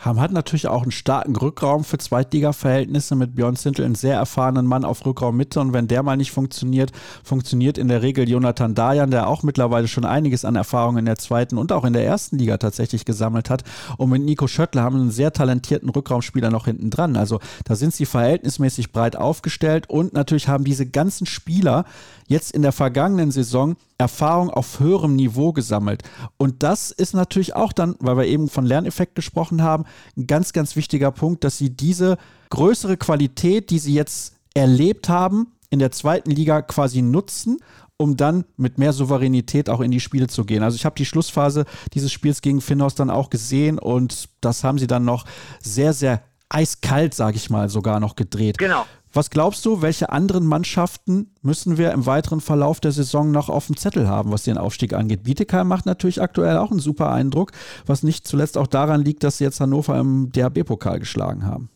[0.00, 4.66] Ham hat natürlich auch einen starken Rückraum für Zweitliga-Verhältnisse mit Björn Zintel, einen sehr erfahrenen
[4.66, 5.60] Mann auf Rückraummitte.
[5.60, 9.88] Und wenn der mal nicht funktioniert, funktioniert in der Regel Jonathan Dayan, der auch mittlerweile
[9.88, 13.50] schon einiges an Erfahrung in der zweiten und auch in der ersten Liga tatsächlich gesammelt
[13.50, 13.62] hat.
[13.98, 17.16] Und mit Nico Schöttler haben einen sehr talentierten Rückraumspieler noch hinten dran.
[17.16, 21.84] Also da sind sie verhältnismäßig breit aufgestellt und natürlich haben diese ganzen Spieler
[22.26, 26.02] jetzt in der vergangenen Saison Erfahrung auf höherem Niveau gesammelt.
[26.38, 29.84] Und das ist natürlich auch dann, weil wir eben von Lerneffekt gesprochen haben,
[30.16, 32.18] ein ganz, ganz wichtiger Punkt, dass sie diese
[32.50, 37.58] größere Qualität, die sie jetzt erlebt haben, in der zweiten Liga quasi nutzen
[38.00, 40.62] um dann mit mehr Souveränität auch in die Spiele zu gehen.
[40.62, 44.78] Also ich habe die Schlussphase dieses Spiels gegen Finnhaus dann auch gesehen und das haben
[44.78, 45.26] sie dann noch
[45.60, 48.56] sehr, sehr eiskalt, sage ich mal, sogar noch gedreht.
[48.56, 48.86] Genau.
[49.12, 53.66] Was glaubst du, welche anderen Mannschaften müssen wir im weiteren Verlauf der Saison noch auf
[53.66, 55.24] dem Zettel haben, was den Aufstieg angeht?
[55.24, 57.50] Bietigheim macht natürlich aktuell auch einen super Eindruck,
[57.86, 61.70] was nicht zuletzt auch daran liegt, dass sie jetzt Hannover im DHB-Pokal geschlagen haben.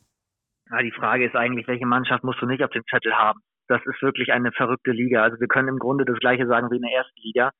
[0.70, 3.40] Ja, die Frage ist eigentlich, welche Mannschaft musst du nicht auf dem Zettel haben?
[3.66, 5.24] Das ist wirklich eine verrückte Liga.
[5.24, 7.50] Also wir können im Grunde das Gleiche sagen wie in der ersten Liga.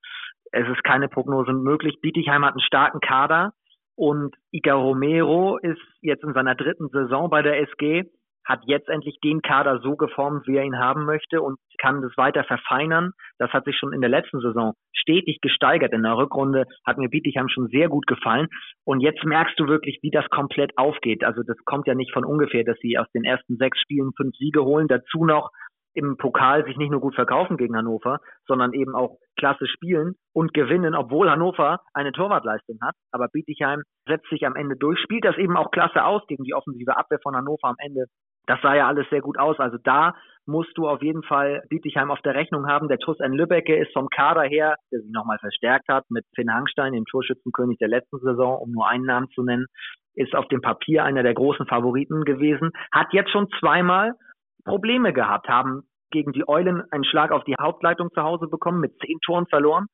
[0.52, 1.98] Es ist keine Prognose möglich.
[2.00, 3.52] Bietigheim hat einen starken Kader
[3.96, 8.04] und Iga Romero ist jetzt in seiner dritten Saison bei der SG
[8.44, 12.16] hat jetzt endlich den Kader so geformt, wie er ihn haben möchte und kann das
[12.16, 13.12] weiter verfeinern.
[13.38, 15.92] Das hat sich schon in der letzten Saison stetig gesteigert.
[15.92, 18.48] In der Rückrunde hat mir Bietigheim schon sehr gut gefallen.
[18.84, 21.24] Und jetzt merkst du wirklich, wie das komplett aufgeht.
[21.24, 24.34] Also das kommt ja nicht von ungefähr, dass sie aus den ersten sechs Spielen fünf
[24.36, 24.88] Siege holen.
[24.88, 25.50] Dazu noch
[25.94, 30.52] im Pokal sich nicht nur gut verkaufen gegen Hannover, sondern eben auch klasse spielen und
[30.52, 32.96] gewinnen, obwohl Hannover eine Torwartleistung hat.
[33.12, 36.54] Aber Bietigheim setzt sich am Ende durch, spielt das eben auch klasse aus gegen die
[36.54, 38.06] offensive Abwehr von Hannover am Ende
[38.46, 39.58] das sah ja alles sehr gut aus.
[39.58, 40.14] Also da
[40.46, 42.88] musst du auf jeden Fall Bietigheim auf der Rechnung haben.
[42.88, 43.32] Der TuS N.
[43.32, 47.78] Lübbecke ist vom Kader her, der sich nochmal verstärkt hat mit Finn Hangstein, dem Torschützenkönig
[47.78, 49.66] der letzten Saison, um nur einen Namen zu nennen,
[50.14, 54.12] ist auf dem Papier einer der großen Favoriten gewesen, hat jetzt schon zweimal
[54.64, 58.92] Probleme gehabt, haben gegen die Eulen einen Schlag auf die Hauptleitung zu Hause bekommen, mit
[59.04, 59.86] zehn Toren verloren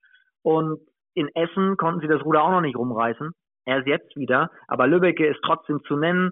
[0.42, 0.78] und
[1.14, 3.32] in Essen konnten sie das Ruder auch noch nicht rumreißen.
[3.66, 4.50] Erst jetzt wieder.
[4.68, 6.30] Aber Lübbecke ist trotzdem zu nennen.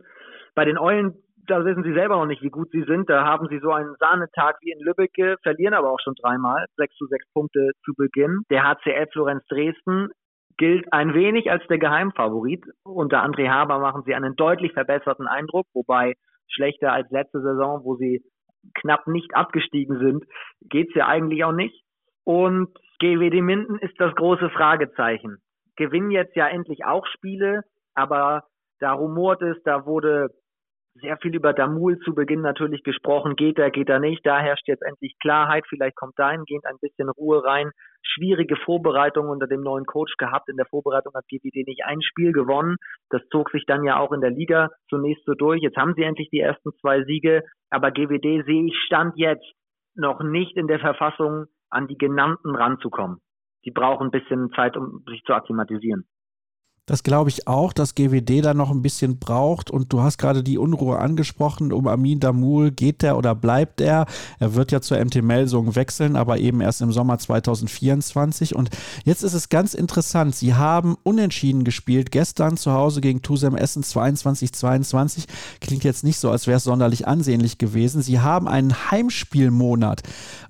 [0.54, 1.14] Bei den Eulen
[1.48, 3.08] da wissen sie selber noch nicht, wie gut sie sind.
[3.08, 6.94] Da haben sie so einen Sahnetag wie in Lübbecke, verlieren aber auch schon dreimal, sechs
[6.96, 8.42] zu sechs Punkte zu Beginn.
[8.50, 10.08] Der HCL Florenz Dresden
[10.58, 12.64] gilt ein wenig als der Geheimfavorit.
[12.84, 16.14] Unter André Haber machen sie einen deutlich verbesserten Eindruck, wobei
[16.48, 18.22] schlechter als letzte Saison, wo sie
[18.74, 20.24] knapp nicht abgestiegen sind,
[20.68, 21.82] geht's ja eigentlich auch nicht.
[22.24, 25.38] Und GWD Minden ist das große Fragezeichen.
[25.76, 27.62] Gewinnen jetzt ja endlich auch Spiele,
[27.94, 28.44] aber
[28.80, 30.28] da rumort es, da wurde
[31.00, 33.37] sehr viel über Damul zu Beginn natürlich gesprochen.
[33.37, 34.24] Geht er, geht er nicht?
[34.24, 35.64] Da herrscht jetzt endlich Klarheit.
[35.68, 37.70] Vielleicht kommt dahingehend ein bisschen Ruhe rein.
[38.02, 40.48] Schwierige Vorbereitung unter dem neuen Coach gehabt.
[40.48, 42.76] In der Vorbereitung hat GWD nicht ein Spiel gewonnen.
[43.11, 45.62] Das zog sich dann ja auch in der Liga zunächst so durch.
[45.62, 47.42] Jetzt haben sie endlich die ersten zwei Siege.
[47.70, 49.46] Aber GWD sehe ich Stand jetzt
[49.94, 53.18] noch nicht in der Verfassung, an die genannten ranzukommen.
[53.64, 56.06] Die brauchen ein bisschen Zeit, um sich zu akklimatisieren.
[56.88, 59.70] Das glaube ich auch, dass GWD da noch ein bisschen braucht.
[59.70, 62.70] Und du hast gerade die Unruhe angesprochen um Amin Damul.
[62.70, 64.07] Geht der oder bleibt er?
[64.40, 68.57] Er wird ja zur MT Melsung wechseln, aber eben erst im Sommer 2024.
[68.57, 68.70] Und
[69.05, 70.35] jetzt ist es ganz interessant.
[70.35, 72.11] Sie haben unentschieden gespielt.
[72.11, 75.27] Gestern zu Hause gegen Tusem Essen 22-22.
[75.61, 78.01] Klingt jetzt nicht so, als wäre es sonderlich ansehnlich gewesen.
[78.01, 80.03] Sie haben einen Heimspielmonat.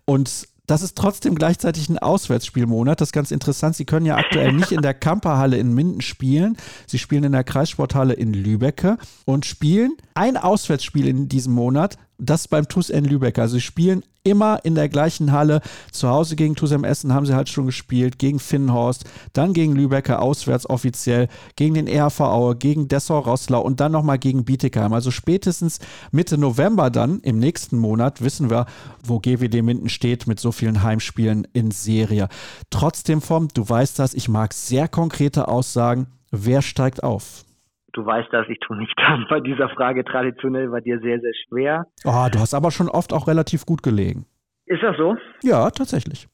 [0.05, 3.00] Und das ist trotzdem gleichzeitig ein Auswärtsspielmonat.
[3.00, 3.74] Das ist ganz interessant.
[3.74, 6.59] Sie können ja aktuell nicht in der Kamperhalle in Minden spielen.
[6.87, 12.48] Sie spielen in der Kreissporthalle in Lübecke und spielen ein Auswärtsspiel in diesem Monat das
[12.48, 13.38] beim TuS N Lübeck.
[13.38, 15.60] Also sie spielen immer in der gleichen Halle.
[15.92, 20.22] Zu Hause gegen TuSem Essen haben sie halt schon gespielt, gegen Finnhorst, dann gegen Lübecker
[20.22, 24.92] auswärts offiziell, gegen den RV Aue, gegen Dessau-Rosslau und dann nochmal gegen Bietigheim.
[24.92, 25.78] Also spätestens
[26.12, 28.66] Mitte November dann, im nächsten Monat, wissen wir,
[29.02, 32.28] wo GWD Minden steht mit so vielen Heimspielen in Serie.
[32.70, 36.06] Trotzdem, Vom, du weißt das, ich mag sehr konkrete Aussagen.
[36.30, 37.44] Wer steigt auf?
[37.92, 41.33] Du weißt das, ich tue nicht an bei dieser Frage traditionell bei dir sehr, sehr
[41.48, 41.85] schwer.
[42.05, 44.27] Oh, du hast aber schon oft auch relativ gut gelegen.
[44.66, 45.16] Ist das so?
[45.42, 46.29] Ja, tatsächlich.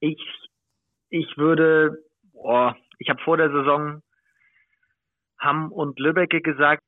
[0.00, 0.22] Ich,
[1.10, 1.98] ich würde,
[2.32, 4.02] oh, ich habe vor der Saison
[5.38, 6.82] Hamm und Lübbecke gesagt.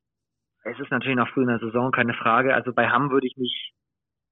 [0.65, 2.55] Es ist natürlich noch früh in der Saison, keine Frage.
[2.55, 3.73] Also bei Hamm würde ich mich,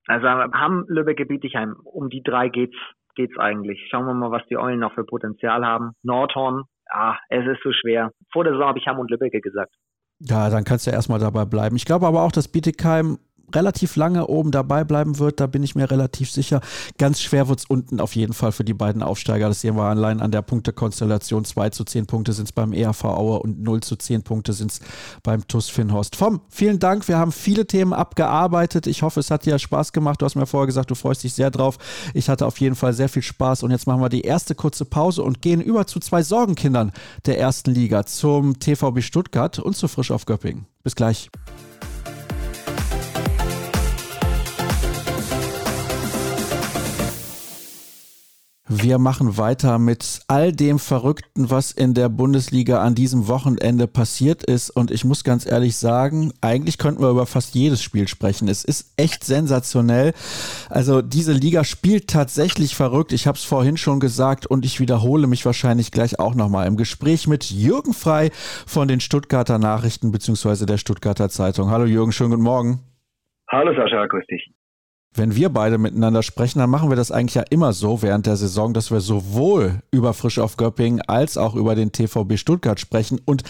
[0.07, 2.77] also Hamm, Lübbecke, Bietigheim, um die drei geht's,
[3.15, 3.89] geht's eigentlich.
[3.91, 5.93] Schauen wir mal, was die Eulen noch für Potenzial haben.
[6.03, 8.13] Nordhorn ah, es ist so schwer.
[8.33, 9.75] Vor der Saison habe ich Hamm und Lübbecke gesagt.
[10.21, 11.77] Ja, dann kannst du ja erstmal dabei bleiben.
[11.77, 13.19] Ich glaube aber auch, dass Bietigheim
[13.55, 16.61] relativ lange oben dabei bleiben wird, da bin ich mir relativ sicher.
[16.99, 19.49] Ganz schwer wird es unten auf jeden Fall für die beiden Aufsteiger.
[19.49, 21.45] Das sehen wir allein an der Punktekonstellation.
[21.45, 24.73] 2 zu 10 Punkte sind es beim ERV Aue und 0 zu 10 Punkte sind
[24.73, 24.81] es
[25.23, 26.17] beim TUS Finnhorst.
[26.17, 27.07] Vom, vielen Dank.
[27.09, 28.87] Wir haben viele Themen abgearbeitet.
[28.87, 30.21] Ich hoffe, es hat dir Spaß gemacht.
[30.21, 31.79] Du hast mir vorher gesagt, du freust dich sehr drauf.
[32.15, 34.85] Ich hatte auf jeden Fall sehr viel Spaß und jetzt machen wir die erste kurze
[34.85, 36.93] Pause und gehen über zu zwei Sorgenkindern
[37.27, 40.67] der ersten Liga, zum TVB Stuttgart und zu Frisch auf Göppingen.
[40.83, 41.31] Bis gleich.
[48.69, 54.43] Wir machen weiter mit all dem Verrückten, was in der Bundesliga an diesem Wochenende passiert
[54.43, 54.71] ist.
[54.71, 58.49] Und ich muss ganz ehrlich sagen, eigentlich könnten wir über fast jedes Spiel sprechen.
[58.49, 60.15] Es ist echt sensationell.
[60.69, 63.13] Also diese Liga spielt tatsächlich verrückt.
[63.13, 66.77] Ich habe es vorhin schon gesagt und ich wiederhole mich wahrscheinlich gleich auch nochmal im
[66.77, 68.31] Gespräch mit Jürgen Frei
[68.67, 70.67] von den Stuttgarter Nachrichten bzw.
[70.67, 71.71] der Stuttgarter Zeitung.
[71.71, 72.81] Hallo Jürgen, schönen guten Morgen.
[73.49, 74.56] Hallo Sascha, grüß dich
[75.17, 78.37] wenn wir beide miteinander sprechen, dann machen wir das eigentlich ja immer so während der
[78.37, 83.21] Saison, dass wir sowohl über Frisch auf Göppingen als auch über den TVB Stuttgart sprechen.
[83.25, 83.43] Und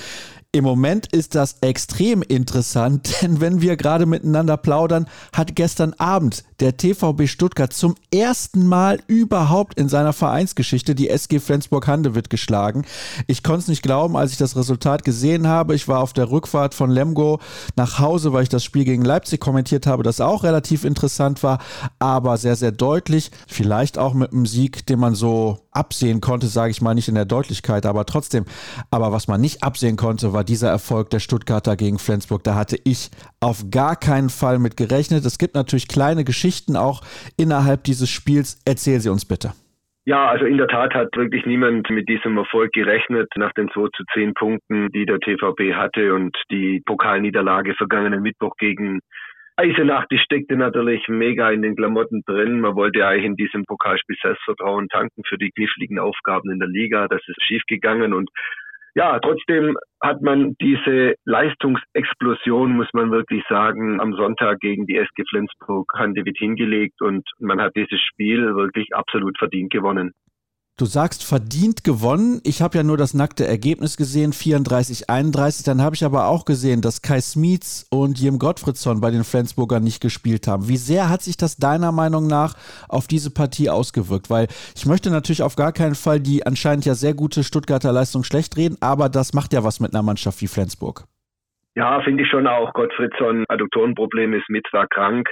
[0.56, 6.44] im Moment ist das extrem interessant, denn wenn wir gerade miteinander plaudern, hat gestern Abend
[6.60, 12.84] der TVB Stuttgart zum ersten Mal überhaupt in seiner Vereinsgeschichte die SG Flensburg-Handewitt geschlagen.
[13.26, 15.74] Ich konnte es nicht glauben, als ich das Resultat gesehen habe.
[15.74, 17.40] Ich war auf der Rückfahrt von Lemgo
[17.76, 21.58] nach Hause, weil ich das Spiel gegen Leipzig kommentiert habe, das auch relativ interessant war,
[21.98, 23.30] aber sehr, sehr deutlich.
[23.46, 27.14] Vielleicht auch mit einem Sieg, den man so absehen konnte, sage ich mal nicht in
[27.14, 28.44] der Deutlichkeit, aber trotzdem.
[28.90, 32.42] Aber was man nicht absehen konnte, war dieser Erfolg der Stuttgarter gegen Flensburg.
[32.44, 33.10] Da hatte ich
[33.40, 35.24] auf gar keinen Fall mit gerechnet.
[35.24, 37.02] Es gibt natürlich kleine Geschichten auch
[37.36, 38.60] innerhalb dieses Spiels.
[38.64, 39.52] Erzähl sie uns bitte.
[40.08, 43.88] Ja, also in der Tat hat wirklich niemand mit diesem Erfolg gerechnet nach den 2
[43.96, 49.00] zu 10 Punkten, die der TVB hatte und die Pokalniederlage vergangenen Mittwoch gegen
[49.58, 52.60] Eisenach, die steckte natürlich mega in den Klamotten drin.
[52.60, 57.08] Man wollte eigentlich in diesem Pokalspiel Selbstvertrauen tanken für die kniffligen Aufgaben in der Liga.
[57.08, 58.28] Das ist schiefgegangen und
[58.94, 65.22] ja, trotzdem hat man diese Leistungsexplosion, muss man wirklich sagen, am Sonntag gegen die SG
[65.28, 70.12] Flensburg Handewitt hingelegt und man hat dieses Spiel wirklich absolut verdient gewonnen.
[70.78, 72.42] Du sagst verdient gewonnen.
[72.44, 75.64] Ich habe ja nur das nackte Ergebnis gesehen, 34, 31.
[75.64, 79.82] Dann habe ich aber auch gesehen, dass Kai Smietz und Jim Gottfriedson bei den Flensburgern
[79.82, 80.68] nicht gespielt haben.
[80.68, 82.56] Wie sehr hat sich das deiner Meinung nach
[82.90, 84.28] auf diese Partie ausgewirkt?
[84.28, 88.22] Weil ich möchte natürlich auf gar keinen Fall die anscheinend ja sehr gute Stuttgarter Leistung
[88.22, 91.04] schlecht reden, aber das macht ja was mit einer Mannschaft wie Flensburg.
[91.74, 92.74] Ja, finde ich schon auch.
[92.74, 95.30] Gottfriedson, Adduktorenprobleme, Smith war krank.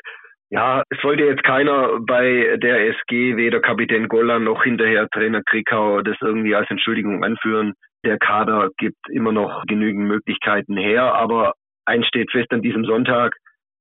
[0.54, 6.00] Ja, es wollte jetzt keiner bei der SG, weder Kapitän Gollan noch hinterher Trainer Krikau,
[6.02, 7.72] das irgendwie als Entschuldigung anführen.
[8.06, 11.54] Der Kader gibt immer noch genügend Möglichkeiten her, aber
[11.86, 13.34] eins steht fest, an diesem Sonntag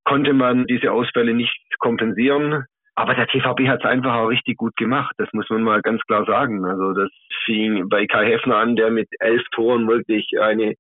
[0.03, 2.65] konnte man diese Ausfälle nicht kompensieren.
[2.95, 5.13] Aber der TVB hat es einfach auch richtig gut gemacht.
[5.19, 6.65] Das muss man mal ganz klar sagen.
[6.65, 7.11] Also das
[7.45, 10.73] fing bei Kai Heffner an, der mit elf Toren wirklich eine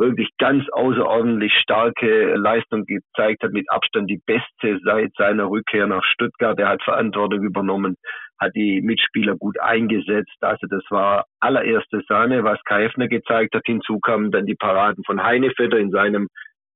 [0.00, 6.02] wirklich ganz außerordentlich starke Leistung gezeigt hat, mit Abstand die beste seit seiner Rückkehr nach
[6.04, 6.58] Stuttgart.
[6.58, 7.96] Er hat Verantwortung übernommen,
[8.40, 10.36] hat die Mitspieler gut eingesetzt.
[10.40, 13.62] Also das war allererste Sahne, was Kaifner gezeigt hat.
[13.66, 16.28] Hinzu kamen dann die Paraden von Heinevetter in seinem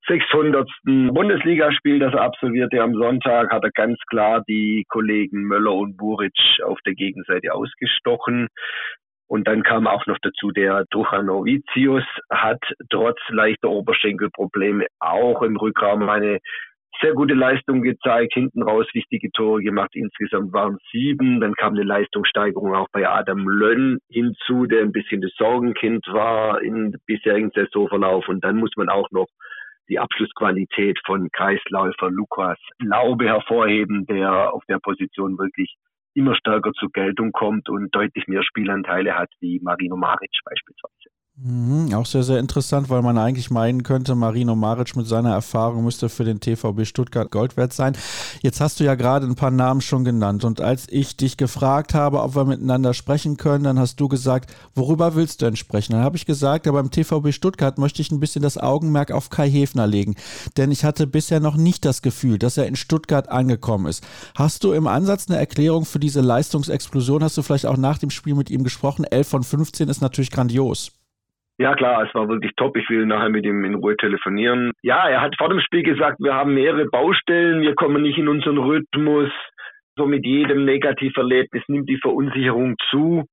[0.07, 0.69] 600.
[0.85, 6.37] Bundesligaspiel, das er absolvierte am Sonntag, hat er ganz klar die Kollegen Möller und Buric
[6.63, 8.49] auf der Gegenseite ausgestochen.
[9.27, 16.09] Und dann kam auch noch dazu, der Duchanovicius hat trotz leichter Oberschenkelprobleme auch im Rückraum
[16.09, 16.41] eine
[17.01, 19.91] sehr gute Leistung gezeigt, hinten raus wichtige Tore gemacht.
[19.95, 21.41] Insgesamt waren sieben.
[21.41, 26.63] Dann kam eine Leistungssteigerung auch bei Adam Lönn hinzu, der ein bisschen das Sorgenkind war
[26.63, 28.29] im bisherigen Saisonverlauf.
[28.29, 29.27] Und dann muss man auch noch
[29.89, 35.75] die Abschlussqualität von Kreisläufer Lukas Laube hervorheben, der auf der Position wirklich
[36.15, 41.14] immer stärker zur Geltung kommt und deutlich mehr Spielanteile hat wie Marino Maric beispielsweise.
[41.37, 45.83] Mhm, auch sehr, sehr interessant, weil man eigentlich meinen könnte, Marino Maric mit seiner Erfahrung
[45.83, 47.97] müsste für den TVB Stuttgart Gold wert sein.
[48.41, 51.93] Jetzt hast du ja gerade ein paar Namen schon genannt und als ich dich gefragt
[51.93, 55.95] habe, ob wir miteinander sprechen können, dann hast du gesagt, worüber willst du denn sprechen?
[55.95, 59.29] Dann habe ich gesagt, ja, beim TVB Stuttgart möchte ich ein bisschen das Augenmerk auf
[59.29, 60.15] Kai Hefner legen,
[60.57, 64.05] denn ich hatte bisher noch nicht das Gefühl, dass er in Stuttgart angekommen ist.
[64.37, 67.25] Hast du im Ansatz eine Erklärung für diese Leistungsexplosion?
[67.25, 69.05] Hast du vielleicht auch nach dem Spiel mit ihm gesprochen?
[69.05, 70.93] 11 von 15 ist natürlich grandios.
[71.59, 72.77] Ja klar, es war wirklich top.
[72.77, 74.73] Ich will nachher mit ihm in Ruhe telefonieren.
[74.83, 78.29] Ja, er hat vor dem Spiel gesagt, wir haben mehrere Baustellen, wir kommen nicht in
[78.29, 79.31] unseren Rhythmus.
[79.97, 83.25] So mit jedem Negativerlebnis nimmt die Verunsicherung zu.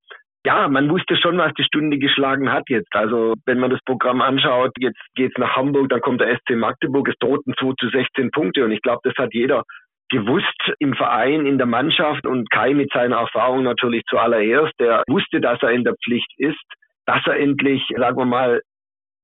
[0.45, 2.95] ja, man wusste schon, was die Stunde geschlagen hat jetzt.
[2.95, 7.07] Also wenn man das Programm anschaut, jetzt geht's nach Hamburg, dann kommt der SC Magdeburg,
[7.09, 9.63] es drohten 2 zu 16 Punkte und ich glaube, das hat jeder
[10.09, 15.39] gewusst im Verein, in der Mannschaft und Kai mit seiner Erfahrung natürlich zuallererst, der wusste,
[15.39, 16.61] dass er in der Pflicht ist,
[17.05, 18.61] dass er endlich, sagen wir mal,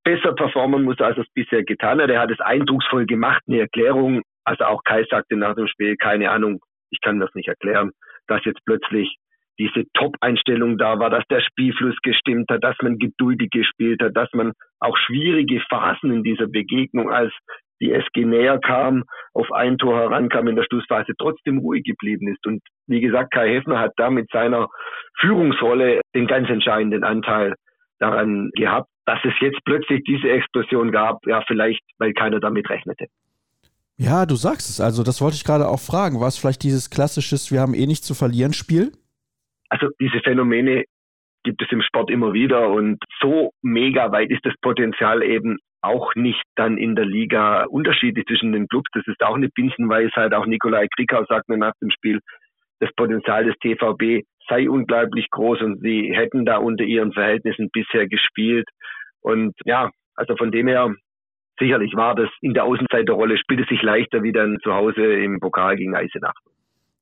[0.04, 2.10] besser performen muss, als er es bisher getan hat.
[2.10, 4.22] Er hat es eindrucksvoll gemacht, eine Erklärung.
[4.46, 6.60] Also auch Kai sagte nach dem Spiel, keine Ahnung,
[6.90, 7.92] ich kann das nicht erklären,
[8.28, 9.18] dass jetzt plötzlich
[9.60, 14.32] diese Top-Einstellung da war, dass der Spielfluss gestimmt hat, dass man geduldig gespielt hat, dass
[14.34, 17.34] man auch schwierige Phasen in dieser Begegnung, als
[17.82, 22.46] die SG näher kam, auf ein Tor herankam in der Schlussphase, trotzdem ruhig geblieben ist.
[22.46, 24.68] Und wie gesagt, Kai Heffner hat da mit seiner
[25.20, 27.56] Führungsrolle den ganz entscheidenden Anteil
[28.00, 33.08] daran gehabt, dass es jetzt plötzlich diese Explosion gab, ja vielleicht, weil keiner damit rechnete.
[33.98, 34.80] Ja, du sagst es.
[34.80, 36.20] Also das wollte ich gerade auch fragen.
[36.20, 38.92] War es vielleicht dieses klassisches, wir haben eh nichts zu verlieren Spiel?
[39.70, 40.84] Also diese Phänomene
[41.44, 46.16] gibt es im Sport immer wieder und so mega weit ist das Potenzial eben auch
[46.16, 48.90] nicht dann in der Liga unterschiedlich zwischen den Clubs.
[48.94, 50.34] Das ist auch eine Binsenweisheit.
[50.34, 52.20] Auch Nikolai Krikau sagt mir nach dem Spiel,
[52.80, 58.08] das Potenzial des TVB sei unglaublich groß und sie hätten da unter ihren Verhältnissen bisher
[58.08, 58.68] gespielt.
[59.22, 60.94] Und ja, also von dem her,
[61.60, 65.40] sicherlich war das in der Außenseiterrolle, spielt es sich leichter wie dann zu Hause im
[65.40, 66.36] Pokal gegen Eisenach.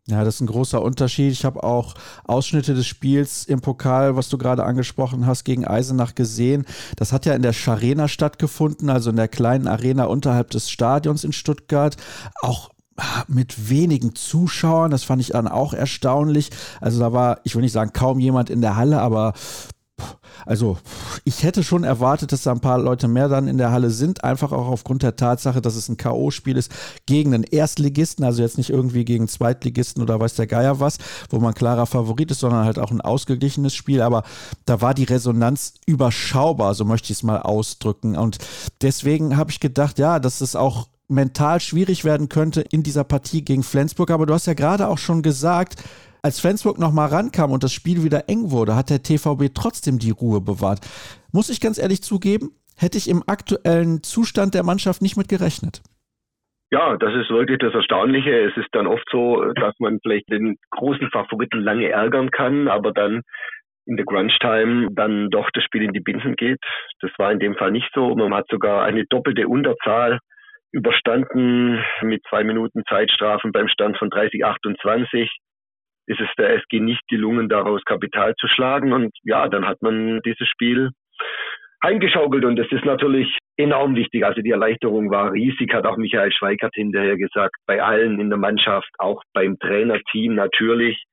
[0.07, 1.31] Ja, das ist ein großer Unterschied.
[1.31, 6.13] Ich habe auch Ausschnitte des Spiels im Pokal, was du gerade angesprochen hast, gegen Eisenach
[6.13, 6.65] gesehen.
[6.95, 11.23] Das hat ja in der Scharena stattgefunden, also in der kleinen Arena unterhalb des Stadions
[11.23, 11.97] in Stuttgart.
[12.41, 16.51] Auch ah, mit wenigen Zuschauern, das fand ich dann auch erstaunlich.
[16.81, 19.33] Also da war, ich will nicht sagen kaum jemand in der Halle, aber
[20.45, 20.77] also
[21.27, 24.23] ich hätte schon erwartet, dass da ein paar Leute mehr dann in der Halle sind,
[24.23, 26.71] einfach auch aufgrund der Tatsache, dass es ein K.O.-Spiel ist
[27.07, 30.99] gegen einen Erstligisten, also jetzt nicht irgendwie gegen Zweitligisten oder weiß der Geier was,
[31.31, 34.03] wo man klarer Favorit ist, sondern halt auch ein ausgeglichenes Spiel.
[34.03, 34.21] Aber
[34.65, 38.15] da war die Resonanz überschaubar, so möchte ich es mal ausdrücken.
[38.15, 38.37] Und
[38.83, 43.43] deswegen habe ich gedacht, ja, dass es auch mental schwierig werden könnte in dieser Partie
[43.43, 44.11] gegen Flensburg.
[44.11, 45.81] Aber du hast ja gerade auch schon gesagt,
[46.25, 50.09] als Flensburg nochmal rankam und das Spiel wieder eng wurde, hat der TVB trotzdem die
[50.09, 50.79] Ruhe bewahrt.
[51.31, 55.83] Muss ich ganz ehrlich zugeben, hätte ich im aktuellen Zustand der Mannschaft nicht mit gerechnet.
[56.71, 58.31] Ja, das ist wirklich das Erstaunliche.
[58.49, 62.91] Es ist dann oft so, dass man vielleicht den großen Favoriten lange ärgern kann, aber
[62.91, 63.21] dann
[63.85, 66.59] in der Crunch-Time dann doch das Spiel in die Binsen geht.
[67.01, 68.15] Das war in dem Fall nicht so.
[68.15, 70.17] Man hat sogar eine doppelte Unterzahl
[70.71, 75.29] überstanden mit zwei Minuten Zeitstrafen beim Stand von 30-28
[76.07, 78.93] ist es der SG nicht gelungen, daraus Kapital zu schlagen.
[78.93, 80.91] Und ja, dann hat man dieses Spiel
[81.81, 84.25] eingeschaukelt und das ist natürlich enorm wichtig.
[84.25, 88.39] Also die Erleichterung war riesig, hat auch Michael Schweikert hinterher gesagt, bei allen in der
[88.39, 91.03] Mannschaft, auch beim Trainerteam natürlich.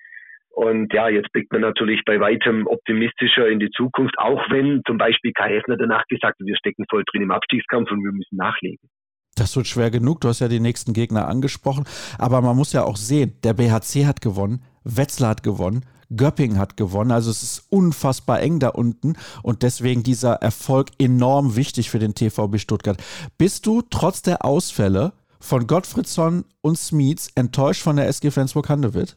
[0.54, 4.98] Und ja, jetzt blickt man natürlich bei weitem optimistischer in die Zukunft, auch wenn zum
[4.98, 8.36] Beispiel Kai Hessner danach gesagt hat, wir stecken voll drin im Abstiegskampf und wir müssen
[8.36, 8.88] nachlegen.
[9.34, 10.20] Das wird schwer genug.
[10.20, 11.84] Du hast ja die nächsten Gegner angesprochen.
[12.18, 15.84] Aber man muss ja auch sehen, der BHC hat gewonnen, Wetzlar hat gewonnen,
[16.16, 17.10] Göppingen hat gewonnen.
[17.10, 22.14] Also es ist unfassbar eng da unten und deswegen dieser Erfolg enorm wichtig für den
[22.14, 22.96] TVB Stuttgart.
[23.38, 29.16] Bist du trotz der Ausfälle von Gottfriedson und Smits enttäuscht von der SG Flensburg-Handewitt?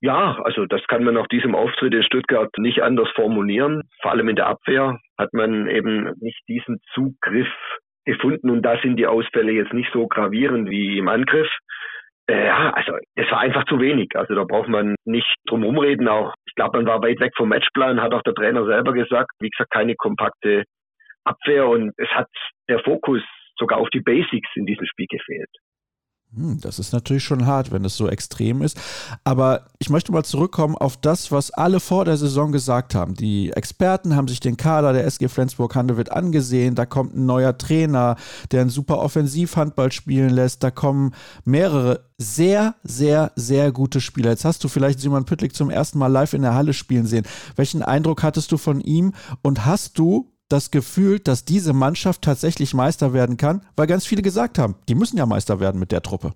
[0.00, 3.82] Ja, also das kann man nach diesem Auftritt in Stuttgart nicht anders formulieren.
[4.00, 7.46] Vor allem in der Abwehr hat man eben nicht diesen Zugriff
[8.04, 11.48] gefunden und da sind die Ausfälle jetzt nicht so gravierend wie im Angriff.
[12.28, 14.10] Äh, ja, also es war einfach zu wenig.
[14.14, 16.08] Also da braucht man nicht drum rumreden.
[16.08, 19.30] Auch ich glaube, man war weit weg vom Matchplan, hat auch der Trainer selber gesagt.
[19.40, 20.64] Wie gesagt, keine kompakte
[21.24, 22.28] Abwehr und es hat
[22.68, 23.22] der Fokus
[23.56, 25.50] sogar auf die Basics in diesem Spiel gefehlt.
[26.34, 28.78] Hm, das ist natürlich schon hart, wenn es so extrem ist.
[29.22, 33.14] Aber ich möchte mal zurückkommen auf das, was alle vor der Saison gesagt haben.
[33.14, 36.74] Die Experten haben sich den Kader der SG Flensburg-Handewitt angesehen.
[36.74, 38.16] Da kommt ein neuer Trainer,
[38.50, 40.62] der einen super Offensivhandball spielen lässt.
[40.62, 41.14] Da kommen
[41.44, 44.30] mehrere sehr, sehr, sehr gute Spieler.
[44.30, 47.26] Jetzt hast du vielleicht Simon Püttlik zum ersten Mal live in der Halle spielen sehen.
[47.56, 49.12] Welchen Eindruck hattest du von ihm?
[49.42, 53.62] Und hast du das Gefühl, dass diese Mannschaft tatsächlich Meister werden kann?
[53.76, 56.32] Weil ganz viele gesagt haben, die müssen ja Meister werden mit der Truppe.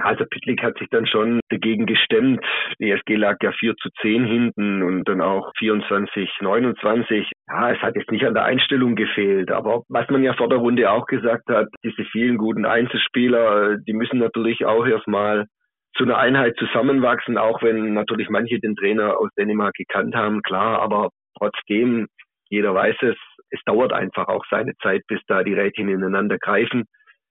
[0.00, 2.40] Also Pitlick hat sich dann schon dagegen gestemmt.
[2.80, 7.30] Die SG lag ja 4 zu 10 hinten und dann auch 24, 29.
[7.48, 9.50] Ja, es hat jetzt nicht an der Einstellung gefehlt.
[9.50, 13.92] Aber was man ja vor der Runde auch gesagt hat, diese vielen guten Einzelspieler, die
[13.92, 15.46] müssen natürlich auch erstmal
[15.94, 20.80] zu einer Einheit zusammenwachsen, auch wenn natürlich manche den Trainer aus Dänemark gekannt haben, klar,
[20.80, 22.08] aber trotzdem
[22.52, 23.16] jeder weiß es,
[23.48, 26.84] es dauert einfach auch seine Zeit, bis da die Rädchen ineinander greifen.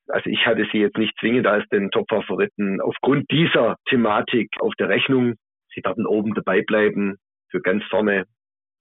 [0.07, 4.89] Also ich hatte sie jetzt nicht zwingend als den Top-Favoriten aufgrund dieser Thematik auf der
[4.89, 5.35] Rechnung.
[5.75, 7.17] Sie werden oben dabei bleiben.
[7.51, 8.25] Für ganz vorne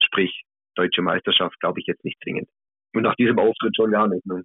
[0.02, 0.42] sprich
[0.76, 2.48] deutsche Meisterschaft, glaube ich jetzt nicht zwingend.
[2.94, 4.24] Und nach diesem Auftritt schon gar nicht.
[4.24, 4.42] Ne?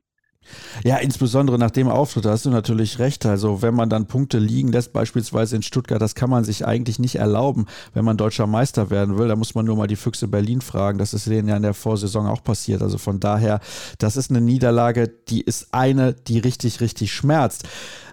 [0.83, 3.25] Ja, insbesondere nach dem Auftritt, da hast du natürlich recht.
[3.25, 6.99] Also, wenn man dann Punkte liegen lässt, beispielsweise in Stuttgart, das kann man sich eigentlich
[6.99, 9.27] nicht erlauben, wenn man deutscher Meister werden will.
[9.27, 10.97] Da muss man nur mal die Füchse Berlin fragen.
[10.97, 12.81] Das ist denen ja in der Vorsaison auch passiert.
[12.81, 13.59] Also von daher,
[13.97, 17.63] das ist eine Niederlage, die ist eine, die richtig, richtig schmerzt.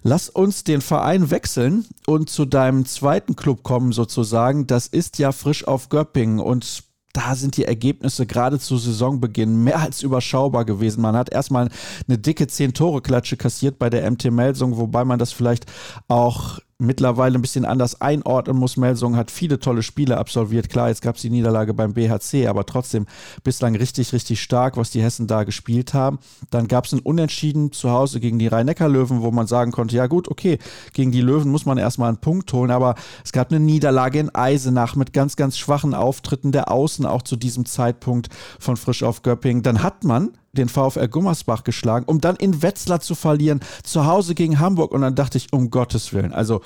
[0.02, 4.66] Lass uns den Verein wechseln und zu deinem zweiten Club kommen, sozusagen.
[4.66, 9.80] Das ist ja frisch auf Göppingen und da sind die Ergebnisse gerade zu Saisonbeginn mehr
[9.80, 11.02] als überschaubar gewesen.
[11.02, 11.68] Man hat erstmal
[12.08, 15.66] eine dicke 10-Tore-Klatsche kassiert bei der MT Melsung, wobei man das vielleicht
[16.08, 18.76] auch mittlerweile ein bisschen anders einordnen muss.
[18.76, 20.68] Melsung hat viele tolle Spiele absolviert.
[20.68, 23.06] Klar, jetzt gab es die Niederlage beim BHC, aber trotzdem
[23.44, 26.18] bislang richtig, richtig stark, was die Hessen da gespielt haben.
[26.50, 30.06] Dann gab es ein Unentschieden zu Hause gegen die Rhein-Neckar-Löwen, wo man sagen konnte, ja
[30.06, 30.58] gut, okay,
[30.92, 34.34] gegen die Löwen muss man erstmal einen Punkt holen, aber es gab eine Niederlage in
[34.34, 38.28] Eisenach mit ganz, ganz schwachen Auftritten der Außen auch zu diesem Zeitpunkt
[38.58, 39.62] von Frisch auf Göpping.
[39.62, 44.34] Dann hat man den VfL Gummersbach geschlagen, um dann in Wetzlar zu verlieren, zu Hause
[44.34, 44.92] gegen Hamburg.
[44.92, 46.32] Und dann dachte ich, um Gottes Willen.
[46.32, 46.60] Also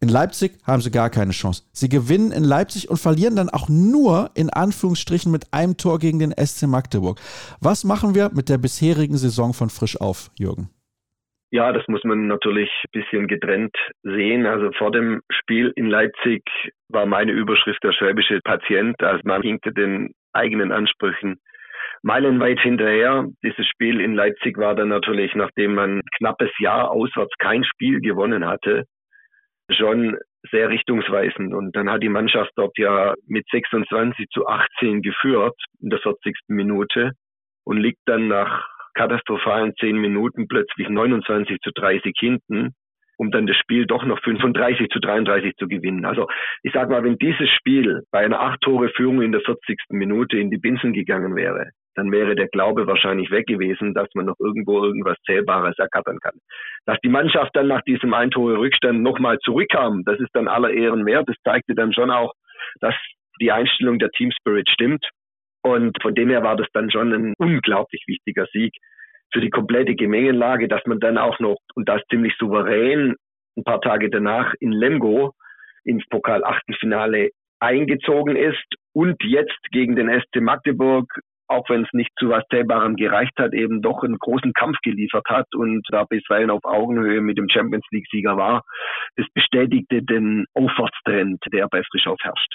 [0.00, 1.62] in Leipzig haben sie gar keine Chance.
[1.72, 6.18] Sie gewinnen in Leipzig und verlieren dann auch nur in Anführungsstrichen mit einem Tor gegen
[6.18, 7.18] den SC Magdeburg.
[7.60, 10.68] Was machen wir mit der bisherigen Saison von Frisch auf, Jürgen?
[11.50, 14.44] Ja, das muss man natürlich ein bisschen getrennt sehen.
[14.44, 16.42] Also vor dem Spiel in Leipzig
[16.88, 19.00] war meine Überschrift der schwäbische Patient.
[19.02, 21.38] Also man hinkte den eigenen Ansprüchen
[22.04, 23.26] meilenweit hinterher.
[23.42, 28.46] Dieses Spiel in Leipzig war dann natürlich, nachdem man knappes Jahr auswärts kein Spiel gewonnen
[28.46, 28.84] hatte,
[29.70, 30.18] schon
[30.50, 31.54] sehr richtungsweisend.
[31.54, 36.34] Und dann hat die Mannschaft dort ja mit 26 zu 18 geführt in der 40.
[36.48, 37.12] Minute
[37.64, 42.74] und liegt dann nach katastrophalen 10 Minuten plötzlich 29 zu 30 hinten,
[43.16, 46.04] um dann das Spiel doch noch 35 zu 33 zu gewinnen.
[46.04, 46.28] Also
[46.62, 49.78] ich sag mal, wenn dieses Spiel bei einer 8-Tore-Führung in der 40.
[49.88, 54.26] Minute in die Binsen gegangen wäre, dann wäre der Glaube wahrscheinlich weg gewesen, dass man
[54.26, 56.38] noch irgendwo irgendwas Zählbares ergattern kann.
[56.86, 61.28] Dass die Mannschaft dann nach diesem Eintore-Rückstand nochmal zurückkam, das ist dann aller Ehren wert.
[61.28, 62.32] Das zeigte dann schon auch,
[62.80, 62.94] dass
[63.40, 65.04] die Einstellung der Team Spirit stimmt.
[65.62, 68.74] Und von dem her war das dann schon ein unglaublich wichtiger Sieg
[69.32, 73.16] für die komplette Gemengelage, dass man dann auch noch, und das ziemlich souverän,
[73.56, 75.32] ein paar Tage danach in Lemgo
[75.84, 77.30] ins Pokal-Achtelfinale
[77.60, 81.06] eingezogen ist und jetzt gegen den SC Magdeburg
[81.54, 85.26] auch wenn es nicht zu was Zählbarem gereicht hat, eben doch einen großen Kampf geliefert
[85.28, 88.62] hat und da bisweilen auf Augenhöhe mit dem Champions League-Sieger war.
[89.16, 92.54] Das bestätigte den Aufwärtstrend, der bei Frischhoff herrscht.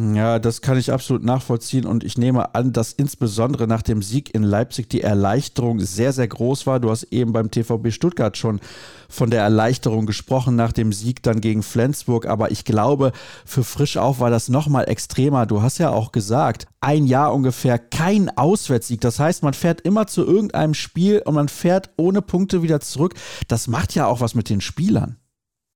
[0.00, 4.32] Ja, das kann ich absolut nachvollziehen und ich nehme an, dass insbesondere nach dem Sieg
[4.32, 6.78] in Leipzig die Erleichterung sehr, sehr groß war.
[6.78, 8.60] Du hast eben beim TVB Stuttgart schon
[9.08, 13.10] von der Erleichterung gesprochen nach dem Sieg dann gegen Flensburg, aber ich glaube,
[13.44, 15.46] für Frisch auch war das nochmal extremer.
[15.46, 19.00] Du hast ja auch gesagt, ein Jahr ungefähr kein Auswärtssieg.
[19.00, 23.14] Das heißt, man fährt immer zu irgendeinem Spiel und man fährt ohne Punkte wieder zurück.
[23.48, 25.16] Das macht ja auch was mit den Spielern.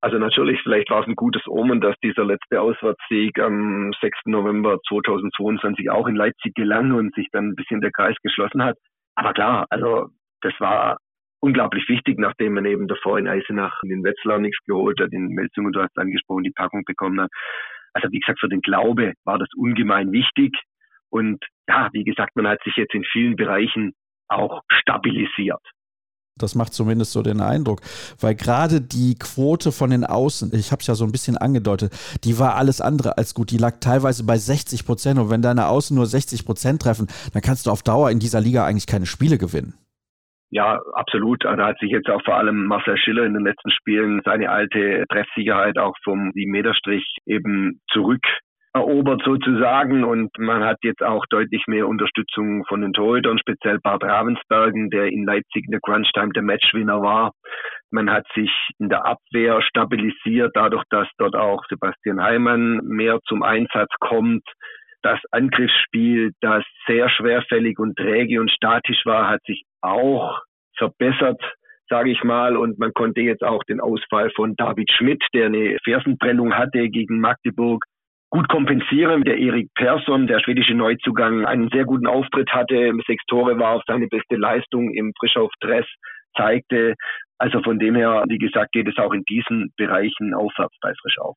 [0.02, 4.18] Also natürlich, vielleicht war es ein gutes Omen, dass dieser letzte Auswärtssieg am 6.
[4.26, 8.76] November 2022 auch in Leipzig gelang und sich dann ein bisschen der Kreis geschlossen hat.
[9.14, 10.08] Aber klar, also
[10.40, 10.98] das war
[11.38, 15.28] unglaublich wichtig, nachdem man eben davor in Eisenach in den Wetzlar nichts geholt hat, in
[15.28, 17.30] Melzung und du hast angesprochen, die Packung bekommen hat.
[17.92, 20.52] Also wie gesagt, für den Glaube war das ungemein wichtig.
[21.10, 23.92] Und ja, wie gesagt, man hat sich jetzt in vielen Bereichen
[24.26, 25.62] auch stabilisiert.
[26.38, 27.80] Das macht zumindest so den Eindruck.
[28.20, 31.92] Weil gerade die Quote von den Außen, ich habe es ja so ein bisschen angedeutet,
[32.24, 33.50] die war alles andere als gut.
[33.50, 35.18] Die lag teilweise bei 60 Prozent.
[35.18, 38.40] Und wenn deine Außen nur 60 Prozent treffen, dann kannst du auf Dauer in dieser
[38.40, 39.74] Liga eigentlich keine Spiele gewinnen.
[40.50, 41.44] Ja, absolut.
[41.44, 45.04] Da hat sich jetzt auch vor allem Marcel Schiller in den letzten Spielen seine alte
[45.10, 48.20] Treffsicherheit auch vom 7-Meter-Strich eben zurück
[48.74, 54.02] erobert sozusagen und man hat jetzt auch deutlich mehr Unterstützung von den Torhütern, speziell Bart
[54.02, 57.32] Ravensbergen, der in Leipzig in der Crunch-Time der Matchwinner war.
[57.90, 63.42] Man hat sich in der Abwehr stabilisiert, dadurch, dass dort auch Sebastian Heimann mehr zum
[63.42, 64.44] Einsatz kommt.
[65.02, 70.40] Das Angriffsspiel, das sehr schwerfällig und träge und statisch war, hat sich auch
[70.78, 71.40] verbessert
[71.92, 72.56] sage ich mal.
[72.56, 77.20] Und man konnte jetzt auch den Ausfall von David Schmidt, der eine Fersenprellung hatte gegen
[77.20, 77.84] Magdeburg,
[78.32, 79.22] gut kompensieren.
[79.24, 82.92] Der Erik Persson, der schwedische Neuzugang, einen sehr guten Auftritt hatte.
[83.06, 85.86] Sechs Tore war auf seine beste Leistung im Frischauf-Dress,
[86.36, 86.94] zeigte.
[87.38, 91.36] Also von dem her, wie gesagt, geht es auch in diesen Bereichen aufwärts bei Frischauf.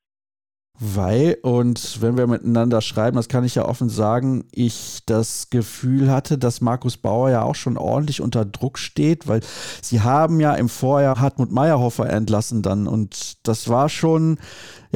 [0.78, 6.10] Weil, und wenn wir miteinander schreiben, das kann ich ja offen sagen, ich das Gefühl
[6.10, 10.54] hatte, dass Markus Bauer ja auch schon ordentlich unter Druck steht, weil sie haben ja
[10.54, 14.38] im Vorjahr Hartmut Meyerhofer entlassen dann und das war schon,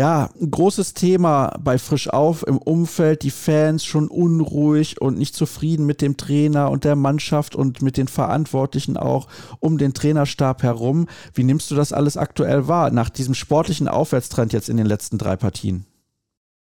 [0.01, 5.35] Ja, ein großes Thema bei Frisch Auf im Umfeld, die Fans schon unruhig und nicht
[5.35, 9.29] zufrieden mit dem Trainer und der Mannschaft und mit den Verantwortlichen auch
[9.61, 11.07] um den Trainerstab herum.
[11.35, 15.19] Wie nimmst du das alles aktuell wahr, nach diesem sportlichen Aufwärtstrend jetzt in den letzten
[15.19, 15.85] drei Partien?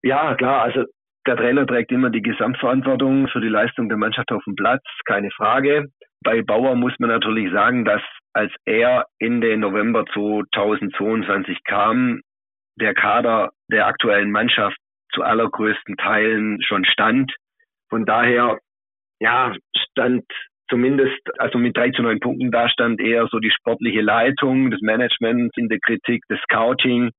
[0.03, 0.83] Ja, klar, also
[1.25, 5.31] der Trainer trägt immer die Gesamtverantwortung für die Leistung der Mannschaft auf dem Platz, keine
[5.31, 5.85] Frage.
[6.25, 8.01] Bei Bauer muss man natürlich sagen, dass
[8.33, 12.19] als er Ende November 2022 kam,
[12.79, 14.77] der Kader der aktuellen Mannschaft
[15.13, 17.33] zu allergrößten Teilen schon stand.
[17.89, 18.59] Von daher,
[19.19, 19.53] ja,
[19.91, 20.23] stand
[20.69, 24.81] zumindest, also mit drei zu neun Punkten da stand eher so die sportliche Leitung, das
[24.81, 27.09] Management in der Kritik, das Scouting,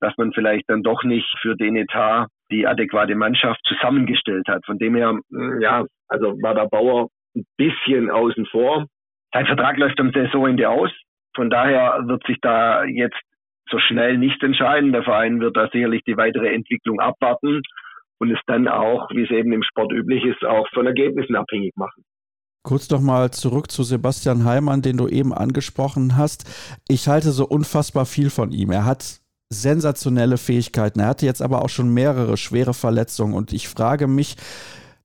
[0.00, 4.64] dass man vielleicht dann doch nicht für den Etat die adäquate Mannschaft zusammengestellt hat.
[4.66, 5.18] Von dem her,
[5.60, 8.86] ja, also war der Bauer ein bisschen außen vor.
[9.32, 10.90] Sein Vertrag läuft am Saisonende aus.
[11.34, 13.20] Von daher wird sich da jetzt
[13.70, 14.92] so schnell nichts entscheiden.
[14.92, 17.62] Der Verein wird da sicherlich die weitere Entwicklung abwarten
[18.18, 21.74] und es dann auch, wie es eben im Sport üblich ist, auch von Ergebnissen abhängig
[21.76, 22.04] machen.
[22.62, 26.80] Kurz doch mal zurück zu Sebastian Heimann, den du eben angesprochen hast.
[26.88, 28.70] Ich halte so unfassbar viel von ihm.
[28.70, 31.00] Er hat sensationelle Fähigkeiten.
[31.00, 34.36] Er hatte jetzt aber auch schon mehrere schwere Verletzungen und ich frage mich,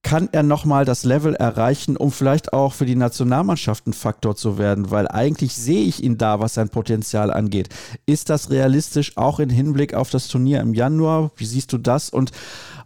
[0.01, 4.57] kann er nochmal das Level erreichen, um vielleicht auch für die Nationalmannschaft ein Faktor zu
[4.57, 4.91] werden?
[4.91, 7.69] Weil eigentlich sehe ich ihn da, was sein Potenzial angeht.
[8.05, 11.31] Ist das realistisch, auch im Hinblick auf das Turnier im Januar?
[11.35, 12.09] Wie siehst du das?
[12.09, 12.31] Und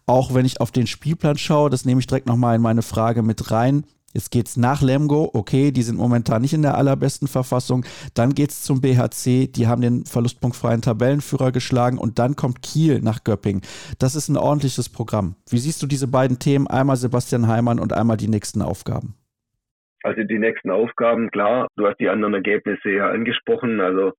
[0.05, 3.21] auch wenn ich auf den Spielplan schaue, das nehme ich direkt nochmal in meine Frage
[3.21, 3.85] mit rein.
[4.13, 7.83] Jetzt geht es nach Lemgo, okay, die sind momentan nicht in der allerbesten Verfassung.
[8.15, 13.01] Dann geht es zum BHC, die haben den verlustpunktfreien Tabellenführer geschlagen und dann kommt Kiel
[13.01, 13.61] nach Göpping.
[13.99, 15.35] Das ist ein ordentliches Programm.
[15.49, 16.67] Wie siehst du diese beiden Themen?
[16.67, 19.15] Einmal Sebastian Heimann und einmal die nächsten Aufgaben.
[20.03, 23.79] Also die nächsten Aufgaben, klar, du hast die anderen Ergebnisse ja angesprochen.
[23.79, 24.11] Also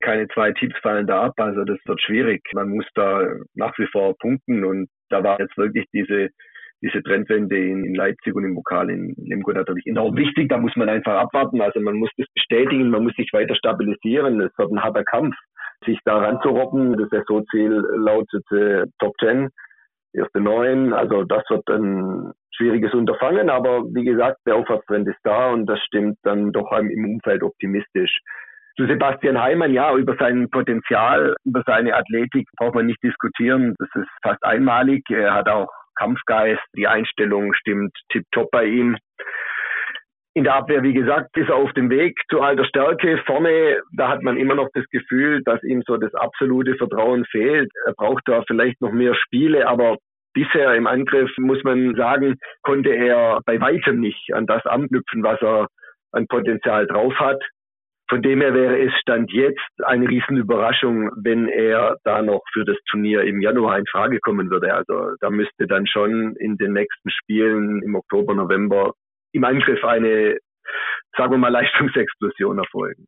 [0.00, 2.40] keine zwei Teams fallen da ab, also das wird schwierig.
[2.54, 6.28] Man muss da nach wie vor punkten und da war jetzt wirklich diese
[6.82, 10.48] diese Trendwende in, Leipzig und im Pokal in Lemgo natürlich enorm wichtig.
[10.48, 11.60] Da muss man einfach abwarten.
[11.60, 14.40] Also man muss das bestätigen, man muss sich weiter stabilisieren.
[14.40, 15.34] Es wird ein harter Kampf,
[15.84, 16.96] sich da ranzurobben.
[16.96, 19.48] Das Saisonziel lautet äh, Top 10,
[20.12, 20.92] erste neun.
[20.92, 23.50] Also das wird ein schwieriges Unterfangen.
[23.50, 28.20] Aber wie gesagt, der Aufwärtstrend ist da und das stimmt dann doch im Umfeld optimistisch.
[28.76, 33.74] Zu Sebastian Heimann, ja, über sein Potenzial, über seine Athletik braucht man nicht diskutieren.
[33.76, 35.02] Das ist fast einmalig.
[35.10, 35.66] Er hat auch
[35.98, 38.96] Kampfgeist, die Einstellung stimmt tipptopp bei ihm.
[40.34, 43.18] In der Abwehr, wie gesagt, ist er auf dem Weg zu alter Stärke.
[43.26, 47.70] Vorne, da hat man immer noch das Gefühl, dass ihm so das absolute Vertrauen fehlt.
[47.86, 49.96] Er braucht da vielleicht noch mehr Spiele, aber
[50.34, 55.40] bisher im Angriff, muss man sagen, konnte er bei weitem nicht an das anknüpfen, was
[55.42, 55.66] er
[56.12, 57.42] an Potenzial drauf hat.
[58.08, 62.76] Von dem her wäre es Stand jetzt eine Riesenüberraschung, wenn er da noch für das
[62.90, 64.72] Turnier im Januar in Frage kommen würde.
[64.74, 68.94] Also da müsste dann schon in den nächsten Spielen im Oktober, November
[69.32, 70.38] im Angriff eine,
[71.16, 73.06] sagen wir mal, Leistungsexplosion erfolgen.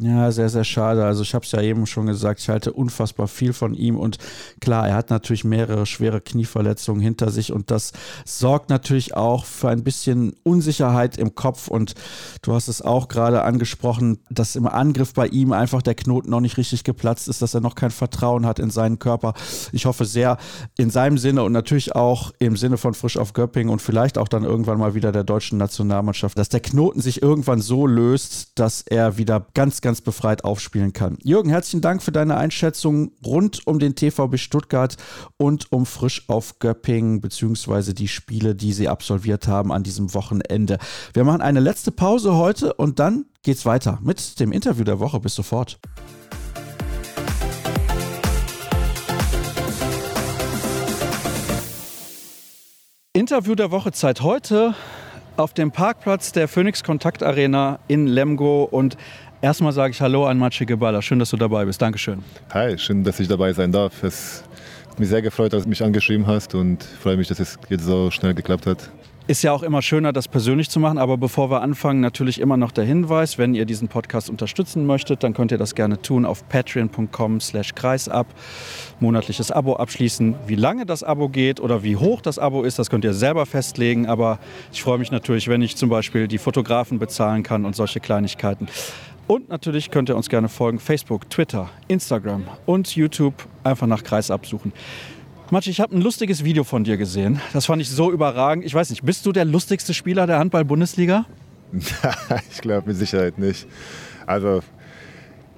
[0.00, 1.04] Ja, sehr, sehr schade.
[1.04, 4.18] Also ich habe es ja eben schon gesagt, ich halte unfassbar viel von ihm und
[4.60, 7.90] klar, er hat natürlich mehrere schwere Knieverletzungen hinter sich und das
[8.24, 11.94] sorgt natürlich auch für ein bisschen Unsicherheit im Kopf und
[12.42, 16.40] du hast es auch gerade angesprochen, dass im Angriff bei ihm einfach der Knoten noch
[16.40, 19.34] nicht richtig geplatzt ist, dass er noch kein Vertrauen hat in seinen Körper.
[19.72, 20.38] Ich hoffe sehr
[20.76, 24.28] in seinem Sinne und natürlich auch im Sinne von Frisch auf Göpping und vielleicht auch
[24.28, 28.82] dann irgendwann mal wieder der deutschen Nationalmannschaft, dass der Knoten sich irgendwann so löst, dass
[28.82, 31.16] er wieder ganz, ganz ganz befreit aufspielen kann.
[31.22, 34.98] Jürgen, herzlichen Dank für deine Einschätzung rund um den TVB Stuttgart
[35.38, 40.76] und um Frisch auf Göpping beziehungsweise die Spiele, die sie absolviert haben an diesem Wochenende.
[41.14, 45.20] Wir machen eine letzte Pause heute und dann geht's weiter mit dem Interview der Woche.
[45.20, 45.78] Bis sofort.
[53.14, 54.74] Interview der Woche Zeit heute
[55.38, 58.96] auf dem Parkplatz der Phoenix Kontakt Arena in Lemgo und
[59.40, 61.00] Erstmal sage ich Hallo an Maciej Gebala.
[61.00, 61.80] Schön, dass du dabei bist.
[61.80, 62.24] Dankeschön.
[62.52, 64.02] Hi, schön, dass ich dabei sein darf.
[64.02, 64.42] Es
[64.90, 67.84] hat mich sehr gefreut, dass du mich angeschrieben hast und freue mich, dass es jetzt
[67.84, 68.90] so schnell geklappt hat.
[69.28, 70.98] Ist ja auch immer schöner, das persönlich zu machen.
[70.98, 75.22] Aber bevor wir anfangen, natürlich immer noch der Hinweis, wenn ihr diesen Podcast unterstützen möchtet,
[75.22, 78.26] dann könnt ihr das gerne tun auf patreon.com slash kreisab.
[78.98, 80.34] Monatliches Abo abschließen.
[80.48, 83.46] Wie lange das Abo geht oder wie hoch das Abo ist, das könnt ihr selber
[83.46, 84.06] festlegen.
[84.08, 84.40] Aber
[84.72, 88.66] ich freue mich natürlich, wenn ich zum Beispiel die Fotografen bezahlen kann und solche Kleinigkeiten.
[89.28, 90.78] Und natürlich könnt ihr uns gerne folgen.
[90.78, 93.34] Facebook, Twitter, Instagram und YouTube.
[93.62, 94.72] Einfach nach Kreis absuchen.
[95.50, 97.40] Matsch, ich habe ein lustiges Video von dir gesehen.
[97.52, 98.64] Das fand ich so überragend.
[98.64, 101.26] Ich weiß nicht, bist du der lustigste Spieler der Handball-Bundesliga?
[102.50, 103.66] ich glaube mit Sicherheit nicht.
[104.26, 104.62] Also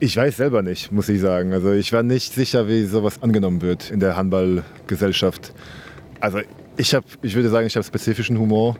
[0.02, 1.52] Ich weiß selber nicht, muss ich sagen.
[1.52, 5.52] Also ich war nicht sicher, wie sowas angenommen wird in der Handballgesellschaft.
[6.20, 6.40] Also
[6.76, 8.76] ich habe, ich würde sagen, ich habe spezifischen Humor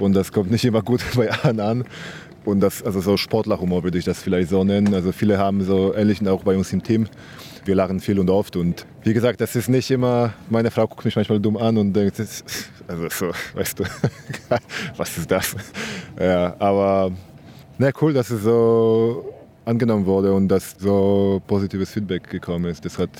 [0.00, 1.84] und das kommt nicht immer gut bei allen an.
[2.44, 4.92] Und das, also so Sportlerhumor würde ich das vielleicht so nennen.
[4.94, 7.06] Also viele haben so ähnlichen auch bei uns im Team.
[7.64, 11.06] Wir lachen viel und oft und wie gesagt, das ist nicht immer, meine Frau guckt
[11.06, 12.20] mich manchmal dumm an und denkt,
[12.88, 13.84] also so, weißt du,
[14.96, 15.56] was ist das?
[16.20, 17.10] Ja, aber
[17.78, 19.32] na cool, dass es so
[19.64, 22.84] angenommen wurde und dass so positives Feedback gekommen ist.
[22.84, 23.10] Das hat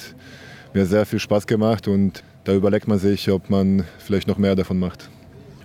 [0.74, 4.54] mir sehr viel Spaß gemacht und da überlegt man sich, ob man vielleicht noch mehr
[4.54, 5.08] davon macht.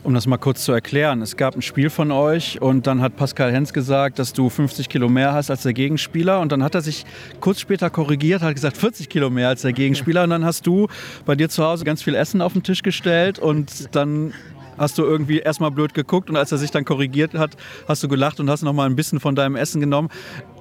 [0.01, 3.17] Um das mal kurz zu erklären, es gab ein Spiel von euch und dann hat
[3.17, 6.39] Pascal Hens gesagt, dass du 50 Kilo mehr hast als der Gegenspieler.
[6.39, 7.05] Und dann hat er sich
[7.41, 10.23] kurz später korrigiert, hat gesagt 40 Kilo mehr als der Gegenspieler.
[10.23, 10.87] Und dann hast du
[11.25, 14.33] bei dir zu Hause ganz viel Essen auf den Tisch gestellt und dann
[14.79, 17.55] hast du irgendwie erstmal blöd geguckt und als er sich dann korrigiert hat,
[17.87, 20.09] hast du gelacht und hast noch mal ein bisschen von deinem Essen genommen.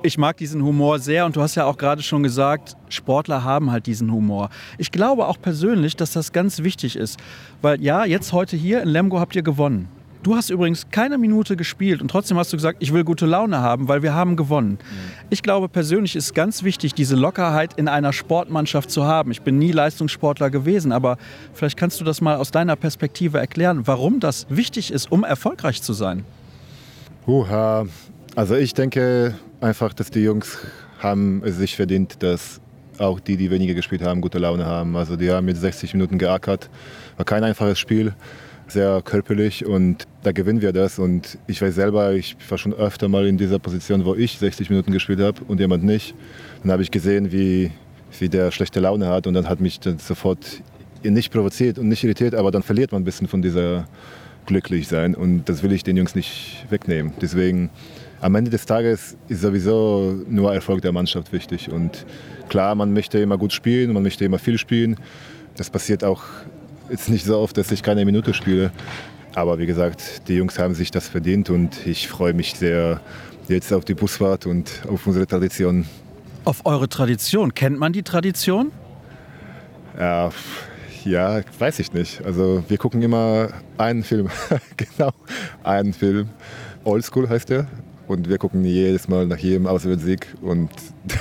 [0.02, 3.70] Ich mag diesen Humor sehr und du hast ja auch gerade schon gesagt, Sportler haben
[3.70, 4.50] halt diesen Humor.
[4.76, 7.18] Ich glaube auch persönlich, dass das ganz wichtig ist,
[7.62, 9.88] weil ja, jetzt heute hier in Lemgo habt ihr gewonnen.
[10.22, 13.58] Du hast übrigens keine Minute gespielt und trotzdem hast du gesagt, ich will gute Laune
[13.58, 14.70] haben, weil wir haben gewonnen.
[14.70, 15.26] Mhm.
[15.30, 19.30] Ich glaube persönlich ist ganz wichtig, diese Lockerheit in einer Sportmannschaft zu haben.
[19.30, 21.18] Ich bin nie Leistungssportler gewesen, aber
[21.54, 25.82] vielleicht kannst du das mal aus deiner Perspektive erklären, warum das wichtig ist, um erfolgreich
[25.82, 26.24] zu sein.
[27.26, 27.86] Uha.
[28.34, 30.58] Also ich denke einfach, dass die Jungs
[30.98, 32.60] haben es sich verdient, dass
[32.98, 34.96] auch die, die weniger gespielt haben, gute Laune haben.
[34.96, 36.68] Also die haben mit 60 Minuten geackert.
[37.16, 38.14] War kein einfaches Spiel
[38.68, 40.98] sehr körperlich und da gewinnen wir das.
[40.98, 44.70] Und ich weiß selber, ich war schon öfter mal in dieser Position, wo ich 60
[44.70, 46.14] Minuten gespielt habe und jemand nicht.
[46.62, 47.70] Dann habe ich gesehen, wie,
[48.18, 50.62] wie der schlechte Laune hat und dann hat mich dann sofort
[51.02, 53.86] nicht provoziert und nicht irritiert, aber dann verliert man ein bisschen von dieser
[54.46, 57.12] glücklich sein und das will ich den Jungs nicht wegnehmen.
[57.20, 57.70] Deswegen
[58.20, 62.04] am Ende des Tages ist sowieso nur Erfolg der Mannschaft wichtig und
[62.48, 64.96] klar, man möchte immer gut spielen, man möchte immer viel spielen.
[65.56, 66.24] Das passiert auch
[66.90, 68.70] jetzt nicht so oft, dass ich keine Minute spiele.
[69.34, 73.00] Aber wie gesagt, die Jungs haben sich das verdient und ich freue mich sehr
[73.48, 75.86] jetzt auf die Busfahrt und auf unsere Tradition.
[76.44, 77.54] Auf eure Tradition?
[77.54, 78.72] Kennt man die Tradition?
[79.98, 80.30] Ja,
[81.04, 82.24] ja, weiß ich nicht.
[82.24, 84.28] Also wir gucken immer einen Film,
[84.76, 85.12] genau,
[85.62, 86.28] einen Film.
[86.84, 87.66] Oldschool heißt der.
[88.06, 90.70] Und wir gucken jedes Mal nach jedem Auswärtssieg und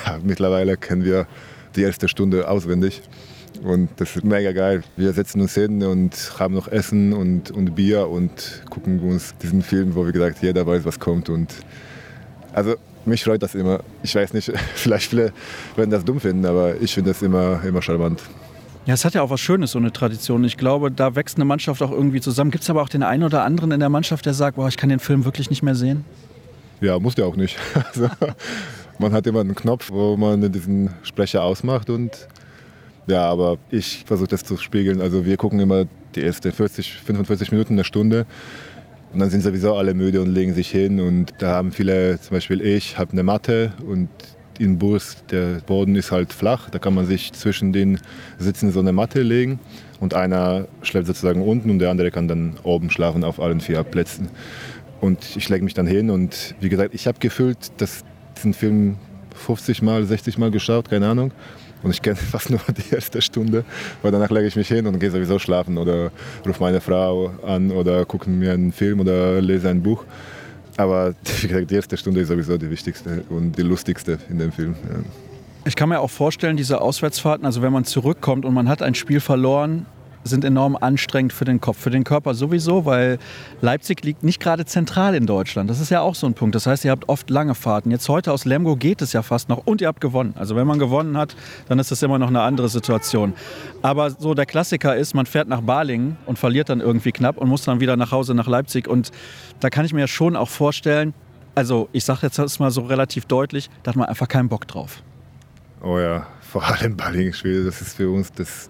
[0.06, 1.26] ja, mittlerweile kennen wir
[1.76, 3.02] die erste Stunde auswendig.
[3.62, 4.82] Und das ist mega geil.
[4.96, 9.62] Wir setzen uns hin und haben noch Essen und, und Bier und gucken uns diesen
[9.62, 11.28] Film, wo wie gesagt jeder weiß, was kommt.
[11.28, 11.52] Und
[12.52, 13.80] also mich freut das immer.
[14.02, 15.32] Ich weiß nicht, vielleicht viele
[15.76, 18.22] werden das dumm finden, aber ich finde das immer, immer charmant.
[18.86, 20.44] Ja, es hat ja auch was Schönes, so eine Tradition.
[20.44, 22.50] Ich glaube, da wächst eine Mannschaft auch irgendwie zusammen.
[22.50, 24.78] Gibt es aber auch den einen oder anderen in der Mannschaft, der sagt, boah, ich
[24.78, 26.04] kann den Film wirklich nicht mehr sehen?
[26.80, 27.58] Ja, muss der auch nicht.
[27.74, 28.08] Also,
[28.98, 32.26] man hat immer einen Knopf, wo man diesen Sprecher ausmacht und
[33.08, 35.00] ja, aber ich versuche das zu spiegeln.
[35.00, 38.26] Also wir gucken immer die ersten 40, 45 Minuten, eine Stunde.
[39.12, 41.00] Und dann sind sowieso alle müde und legen sich hin.
[41.00, 44.08] Und da haben viele, zum Beispiel ich, habe eine Matte und
[44.58, 46.68] im Bus, der Boden ist halt flach.
[46.70, 47.98] Da kann man sich zwischen den
[48.38, 49.60] Sitzen so eine Matte legen.
[50.00, 53.82] Und einer schläft sozusagen unten und der andere kann dann oben schlafen auf allen vier
[53.82, 54.28] Plätzen.
[55.00, 58.04] Und ich lege mich dann hin und wie gesagt, ich habe gefühlt, dass
[58.36, 58.96] diesen Film
[59.34, 61.32] 50 Mal, 60 Mal geschaut, keine Ahnung.
[61.82, 63.64] Und ich kenne fast nur die erste Stunde,
[64.02, 66.10] weil danach lege ich mich hin und gehe sowieso schlafen oder
[66.46, 70.04] rufe meine Frau an oder gucke mir einen Film oder lese ein Buch.
[70.76, 74.52] Aber wie gesagt, die erste Stunde ist sowieso die wichtigste und die lustigste in dem
[74.52, 74.74] Film.
[74.88, 75.00] Ja.
[75.64, 78.94] Ich kann mir auch vorstellen, diese Auswärtsfahrten, also wenn man zurückkommt und man hat ein
[78.94, 79.86] Spiel verloren,
[80.28, 83.18] sind enorm anstrengend für den Kopf, für den Körper sowieso, weil
[83.60, 85.68] Leipzig liegt nicht gerade zentral in Deutschland.
[85.68, 86.54] Das ist ja auch so ein Punkt.
[86.54, 87.90] Das heißt, ihr habt oft lange Fahrten.
[87.90, 90.34] Jetzt heute aus Lemgo geht es ja fast noch und ihr habt gewonnen.
[90.36, 91.34] Also wenn man gewonnen hat,
[91.68, 93.32] dann ist das immer noch eine andere Situation.
[93.82, 97.48] Aber so der Klassiker ist, man fährt nach Balingen und verliert dann irgendwie knapp und
[97.48, 98.86] muss dann wieder nach Hause nach Leipzig.
[98.86, 99.10] Und
[99.60, 101.14] da kann ich mir schon auch vorstellen,
[101.54, 104.68] also ich sage jetzt das mal so relativ deutlich, da hat man einfach keinen Bock
[104.68, 105.02] drauf.
[105.82, 108.68] Oh ja, vor allem Balingen-Spiel, das ist für uns das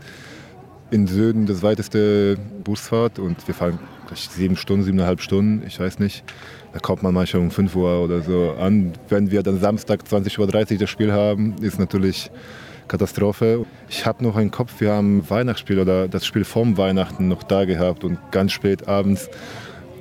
[0.91, 3.79] in Süden das weiteste Busfahrt und wir fahren
[4.15, 6.25] sieben Stunden, siebeneinhalb Stunden, ich weiß nicht.
[6.73, 8.93] Da kommt man manchmal um 5 Uhr oder so an.
[9.09, 10.39] Wenn wir dann Samstag 20.30
[10.73, 12.31] Uhr das Spiel haben, ist natürlich
[12.89, 13.67] Katastrophe.
[13.89, 17.65] Ich habe noch einen Kopf, wir haben Weihnachtsspiel oder das Spiel vorm Weihnachten noch da
[17.65, 19.29] gehabt und ganz spät abends.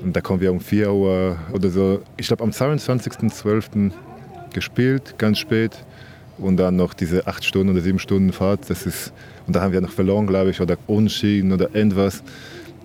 [0.02, 2.02] Und da kommen wir um 4 Uhr oder so.
[2.16, 3.92] Ich glaube am 22.12.
[4.54, 5.86] gespielt, ganz spät.
[6.38, 8.70] Und dann noch diese 8 Stunden oder 7 Stunden Fahrt.
[8.70, 9.12] Das ist
[9.48, 12.22] und da haben wir noch verloren, glaube ich, oder unschieden oder irgendwas.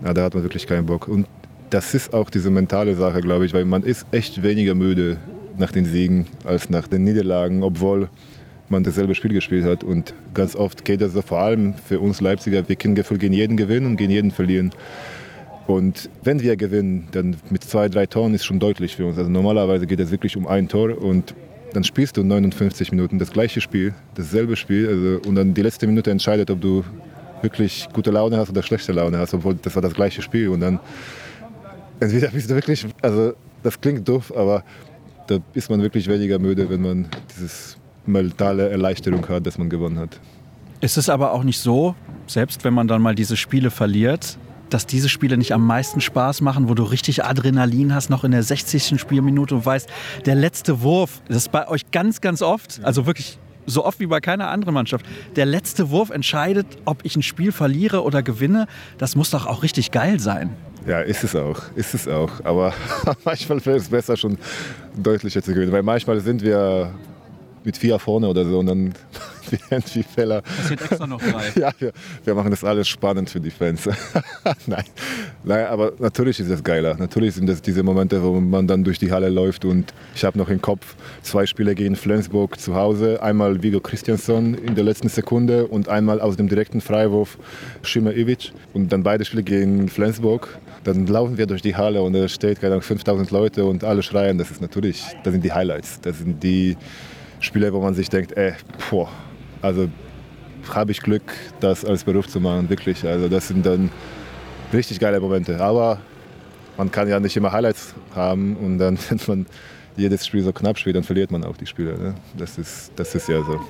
[0.05, 1.09] Ja, da hat man wirklich keinen Bock.
[1.09, 1.27] Und
[1.71, 5.17] das ist auch diese mentale Sache, glaube ich, weil man ist echt weniger müde
[5.59, 8.09] nach den Siegen als nach den Niederlagen, obwohl
[8.69, 9.83] man dasselbe Spiel gespielt hat.
[9.83, 13.57] Und ganz oft geht das so, vor allem für uns Leipziger, wir können gegen jeden
[13.57, 14.71] gewinnen und gegen jeden verlieren.
[15.67, 19.19] Und wenn wir gewinnen, dann mit zwei, drei Toren ist schon deutlich für uns.
[19.19, 21.35] Also normalerweise geht es wirklich um ein Tor und
[21.73, 24.89] dann spielst du 59 Minuten das gleiche Spiel, dasselbe Spiel.
[24.89, 26.85] Also, und dann die letzte Minute entscheidet, ob du
[27.43, 30.49] wirklich gute Laune hast oder schlechte Laune hast, obwohl das war das gleiche Spiel.
[30.49, 30.81] Und dann
[32.01, 34.65] entweder bist du wirklich, also das klingt doof, aber
[35.27, 39.99] da ist man wirklich weniger müde, wenn man dieses mentale Erleichterung hat, dass man gewonnen
[39.99, 40.21] hat.
[40.81, 41.95] Ist es aber auch nicht so,
[42.27, 44.37] selbst wenn man dann mal diese Spiele verliert,
[44.73, 48.33] dass diese Spiele nicht am meisten Spaß machen, wo du richtig Adrenalin hast, noch in
[48.33, 49.01] der 60.
[49.01, 49.89] Spielminute und weißt,
[50.27, 54.07] der letzte Wurf, das ist bei euch ganz, ganz oft, also wirklich so oft wie
[54.07, 55.07] bei keiner anderen Mannschaft.
[55.37, 58.67] Der letzte Wurf entscheidet, ob ich ein Spiel verliere oder gewinne.
[58.99, 60.51] Das muss doch auch richtig geil sein.
[60.87, 62.45] Ja, ist es auch, ist es auch.
[62.45, 62.75] Aber
[63.25, 64.37] manchmal wäre es besser, schon
[64.97, 65.73] deutlicher zu gewinnen.
[65.73, 66.93] Weil manchmal sind wir
[67.65, 68.95] mit vier vorne oder so und dann
[69.51, 70.43] die irgendwie Fäller.
[70.43, 71.53] Passiert extra noch drei.
[71.61, 71.93] ja, wir,
[72.25, 73.89] wir, machen das alles spannend für die Fans.
[74.67, 74.85] Nein.
[75.45, 76.97] Nein, aber natürlich ist es geiler.
[76.97, 80.39] Natürlich sind das diese Momente, wo man dann durch die Halle läuft und ich habe
[80.39, 83.23] noch im Kopf zwei Spiele gegen Flensburg zu Hause.
[83.23, 87.39] Einmal Vigo Christiansson in der letzten Sekunde und einmal aus dem direkten Freiwurf
[87.83, 88.53] Schimmer Ivic.
[88.73, 90.59] Und dann beide Spiele gegen Flensburg.
[90.85, 94.03] Dann laufen wir durch die Halle und da steht keine Ahnung, 5000 Leute und alle
[94.03, 94.39] schreien.
[94.39, 96.01] Das ist natürlich, das sind die Highlights.
[96.01, 96.77] Das sind die
[97.43, 98.55] Spiele, wo man sich denkt, ey,
[98.91, 99.09] boah,
[99.61, 99.89] also
[100.73, 101.23] habe ich Glück,
[101.61, 103.05] das als Beruf zu machen, wirklich.
[103.05, 103.91] Also das sind dann
[104.73, 105.61] richtig geile Momente.
[105.61, 105.99] Aber
[106.77, 109.47] man kann ja nicht immer Highlights haben und dann, wenn man
[109.97, 111.99] jedes Spiel so knapp spielt, dann verliert man auch die Spiele.
[111.99, 112.15] Ne?
[112.37, 113.61] Das, ist, das ist ja so.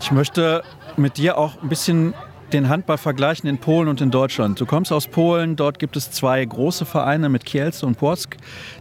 [0.00, 0.62] Ich möchte
[0.96, 2.14] mit dir auch ein bisschen
[2.52, 4.60] den Handball vergleichen in Polen und in Deutschland.
[4.60, 8.36] Du kommst aus Polen, dort gibt es zwei große Vereine mit Kielce und Płock,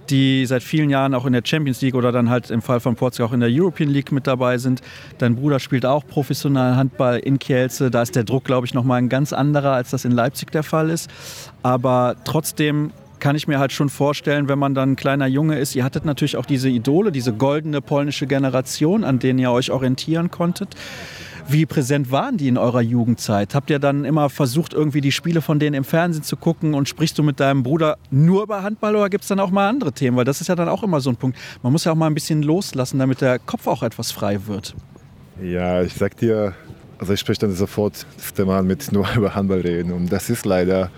[0.09, 2.95] die seit vielen Jahren auch in der Champions League oder dann halt im Fall von
[2.95, 4.81] Płock auch in der European League mit dabei sind.
[5.17, 7.91] Dein Bruder spielt auch professionell Handball in Kielce.
[7.91, 10.63] Da ist der Druck, glaube ich, nochmal ein ganz anderer, als das in Leipzig der
[10.63, 11.09] Fall ist.
[11.63, 15.75] Aber trotzdem kann ich mir halt schon vorstellen, wenn man dann ein kleiner Junge ist,
[15.75, 20.29] ihr hattet natürlich auch diese Idole, diese goldene polnische Generation, an denen ihr euch orientieren
[20.31, 20.75] konntet.
[21.49, 23.55] Wie präsent waren die in eurer Jugendzeit?
[23.55, 26.89] Habt ihr dann immer versucht, irgendwie die Spiele von denen im Fernsehen zu gucken und
[26.89, 29.93] sprichst du mit deinem Bruder nur über Handball oder gibt es dann auch mal andere
[29.93, 30.17] Themen?
[30.17, 31.37] Weil das ist ja dann auch immer so ein Punkt.
[31.63, 34.75] Man muss ja auch mal ein bisschen loslassen, damit der Kopf auch etwas frei wird.
[35.41, 36.53] Ja, ich sag dir,
[36.99, 39.93] also ich spreche dann sofort das Thema mit nur über Handball reden.
[39.93, 40.91] Und das ist leider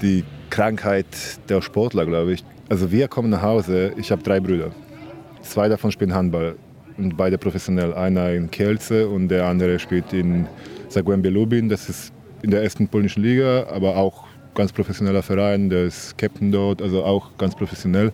[0.00, 1.06] die Krankheit
[1.48, 2.44] der Sportler, glaube ich.
[2.68, 4.70] Also wir kommen nach Hause, ich habe drei Brüder.
[5.42, 6.54] Zwei davon spielen Handball
[6.98, 7.94] und beide professionell.
[7.94, 10.46] Einer in Kielce und der andere spielt in
[10.88, 11.68] Zagłębie Lubin.
[11.68, 15.70] Das ist in der ersten polnischen Liga, aber auch ganz professioneller Verein.
[15.70, 18.12] Der ist Captain dort, also auch ganz professionell.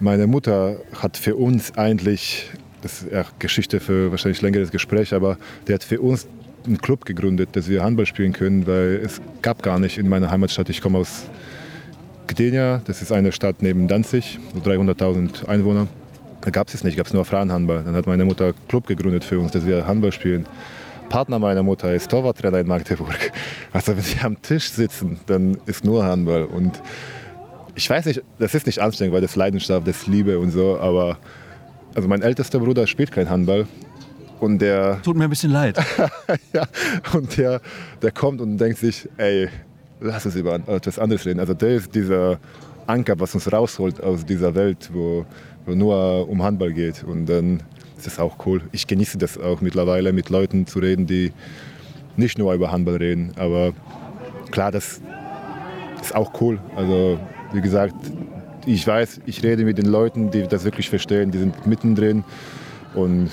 [0.00, 2.50] Meine Mutter hat für uns eigentlich,
[2.82, 6.26] das ist ja Geschichte für wahrscheinlich längeres Gespräch, aber der hat für uns
[6.66, 10.30] einen Club gegründet, dass wir Handball spielen können, weil es gab gar nicht in meiner
[10.30, 10.68] Heimatstadt.
[10.70, 11.24] Ich komme aus
[12.26, 15.88] Gdynia, das ist eine Stadt neben Danzig, so 300.000 Einwohner.
[16.44, 17.84] Da gab es es nicht, gab es nur Frauenhandball.
[17.84, 20.44] Dann hat meine Mutter einen Club gegründet für uns, dass wir Handball spielen.
[21.08, 23.32] Partner meiner Mutter ist Torwarttrainer in Magdeburg.
[23.72, 26.44] Also wenn sie am Tisch sitzen, dann ist nur Handball.
[26.44, 26.82] Und
[27.74, 31.16] ich weiß nicht, das ist nicht anstrengend, weil das Leidenschaft, das Liebe und so, aber
[31.94, 33.66] also mein ältester Bruder spielt kein Handball.
[34.38, 35.00] Und der.
[35.02, 35.78] Tut mir ein bisschen leid.
[36.52, 36.66] ja,
[37.14, 37.62] und der,
[38.02, 39.48] der kommt und denkt sich, ey,
[39.98, 41.40] lass uns über etwas anderes reden.
[41.40, 42.38] Also der ist dieser
[42.86, 45.24] Anker, was uns rausholt aus dieser Welt, wo
[45.66, 47.04] nur um Handball geht.
[47.04, 47.62] Und dann
[47.96, 48.62] ist das auch cool.
[48.72, 51.32] Ich genieße das auch mittlerweile, mit Leuten zu reden, die
[52.16, 53.32] nicht nur über Handball reden.
[53.36, 53.72] Aber
[54.50, 55.00] klar, das
[56.02, 56.58] ist auch cool.
[56.76, 57.18] Also
[57.52, 57.94] wie gesagt,
[58.66, 62.24] ich weiß, ich rede mit den Leuten, die das wirklich verstehen, die sind mittendrin.
[62.94, 63.30] Und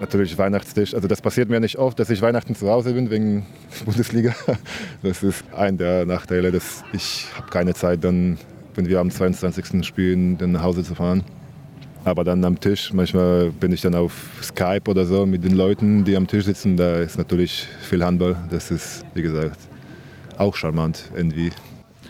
[0.00, 0.94] natürlich Weihnachtstisch.
[0.94, 3.46] Also das passiert mir nicht oft, dass ich Weihnachten zu Hause bin wegen
[3.84, 4.34] Bundesliga.
[5.02, 8.38] Das ist ein der Nachteile, dass ich habe keine Zeit, dann,
[8.74, 9.86] wenn wir am 22.
[9.86, 11.22] spielen, dann nach Hause zu fahren.
[12.04, 16.04] Aber dann am Tisch, manchmal bin ich dann auf Skype oder so mit den Leuten,
[16.04, 16.76] die am Tisch sitzen.
[16.76, 18.36] Da ist natürlich viel Handball.
[18.50, 19.58] Das ist, wie gesagt,
[20.38, 21.50] auch charmant irgendwie.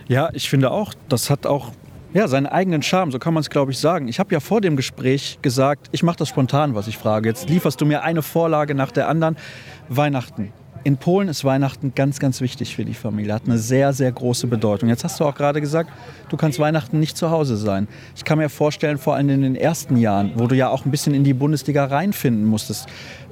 [0.07, 1.73] Ja, ich finde auch, das hat auch
[2.13, 4.09] ja, seinen eigenen Charme, so kann man es, glaube ich, sagen.
[4.09, 7.29] Ich habe ja vor dem Gespräch gesagt, ich mache das spontan, was ich frage.
[7.29, 9.37] Jetzt lieferst du mir eine Vorlage nach der anderen.
[9.89, 10.53] Weihnachten.
[10.83, 13.35] In Polen ist Weihnachten ganz, ganz wichtig für die Familie.
[13.35, 14.89] Hat eine sehr, sehr große Bedeutung.
[14.89, 15.91] Jetzt hast du auch gerade gesagt,
[16.31, 17.87] du kannst Weihnachten nicht zu Hause sein.
[18.17, 20.91] Ich kann mir vorstellen, vor allem in den ersten Jahren, wo du ja auch ein
[20.91, 22.87] bisschen in die Bundesliga reinfinden musstest,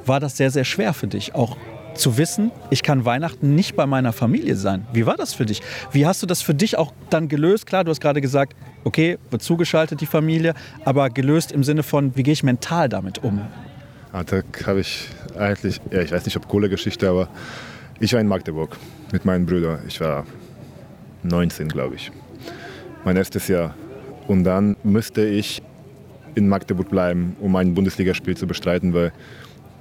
[0.04, 1.34] war das sehr, sehr schwer für dich.
[1.34, 1.56] Auch
[1.94, 4.86] zu wissen, ich kann Weihnachten nicht bei meiner Familie sein.
[4.92, 5.62] Wie war das für dich?
[5.90, 7.64] Wie hast du das für dich auch dann gelöst?
[7.64, 10.52] Klar, du hast gerade gesagt, okay, wird zugeschaltet die Familie,
[10.84, 13.40] aber gelöst im Sinne von, wie gehe ich mental damit um?
[14.24, 15.08] Da habe ich
[15.38, 17.28] eigentlich, ja, ich weiß nicht, ob coole Geschichte, aber
[18.00, 18.76] ich war in Magdeburg
[19.12, 19.80] mit meinen Brüdern.
[19.86, 20.26] Ich war
[21.22, 22.10] 19, glaube ich.
[23.04, 23.74] Mein erstes Jahr.
[24.26, 25.62] Und dann müsste ich
[26.34, 29.12] in Magdeburg bleiben, um ein Bundesligaspiel zu bestreiten, weil,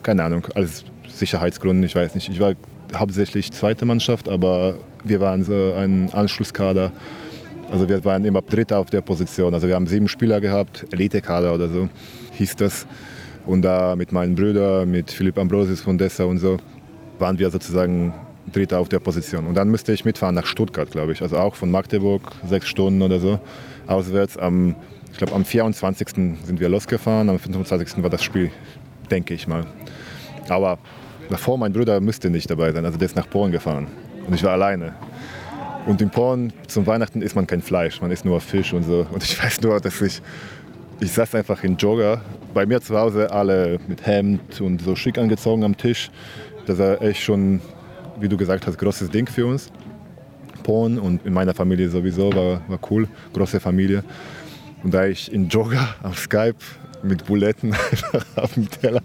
[0.03, 2.29] keine Ahnung, als Sicherheitsgründen, ich weiß nicht.
[2.29, 2.53] Ich war
[2.95, 6.91] hauptsächlich zweite Mannschaft, aber wir waren so ein Anschlusskader.
[7.69, 9.53] Also wir waren immer Dritter auf der Position.
[9.53, 11.89] Also wir haben sieben Spieler gehabt, Elitekader oder so
[12.37, 12.87] hieß das.
[13.47, 16.57] Und da mit meinen Brüdern, mit Philipp Ambrosius von Dessa und so,
[17.17, 18.13] waren wir sozusagen
[18.51, 19.47] Dritter auf der Position.
[19.47, 21.21] Und dann müsste ich mitfahren nach Stuttgart, glaube ich.
[21.21, 23.39] Also auch von Magdeburg, sechs Stunden oder so,
[23.87, 24.37] auswärts.
[24.37, 24.75] Am,
[25.11, 26.09] ich glaube, am 24.
[26.09, 28.03] sind wir losgefahren, am 25.
[28.03, 28.51] war das Spiel,
[29.09, 29.65] denke ich mal.
[30.49, 30.77] Aber
[31.29, 32.85] davor, mein Bruder müsste nicht dabei sein.
[32.85, 33.87] Also der ist nach Polen gefahren.
[34.27, 34.93] Und ich war alleine.
[35.85, 39.07] Und in Polen zum Weihnachten isst man kein Fleisch, man isst nur Fisch und so.
[39.09, 40.21] Und ich weiß nur, dass ich,
[40.99, 42.21] ich saß einfach in Jogger.
[42.53, 46.09] Bei mir zu Hause alle mit Hemd und so schick angezogen am Tisch.
[46.65, 47.61] Das war echt schon,
[48.19, 49.71] wie du gesagt hast, großes Ding für uns.
[50.63, 54.03] Polen und in meiner Familie sowieso war, war cool, große Familie.
[54.83, 56.55] Und da ich in Jogger auf Skype
[57.03, 57.75] mit Buletten
[58.35, 59.01] auf dem Teller.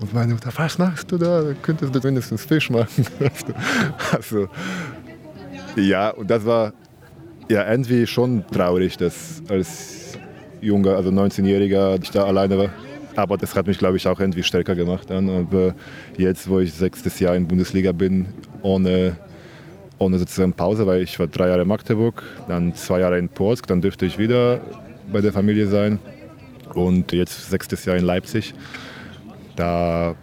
[0.00, 1.42] Und meine Mutter, was machst du da?
[1.60, 3.04] Könntest du mindestens Fisch machen.
[4.12, 4.48] Also,
[5.76, 6.72] ja, und das war
[7.48, 10.01] ja irgendwie schon traurig, dass als
[10.62, 12.70] junger, also 19-Jähriger, ich da alleine war.
[13.14, 15.10] Aber das hat mich, glaube ich, auch irgendwie stärker gemacht.
[15.10, 15.28] Dann.
[15.28, 15.74] Aber
[16.16, 18.26] jetzt, wo ich sechstes Jahr in Bundesliga bin,
[18.62, 19.16] ohne,
[19.98, 23.66] ohne sozusagen Pause, weil ich war drei Jahre in Magdeburg, dann zwei Jahre in Polsk,
[23.66, 24.60] dann dürfte ich wieder
[25.12, 25.98] bei der Familie sein
[26.74, 28.54] und jetzt sechstes Jahr in Leipzig.
[29.56, 30.14] Da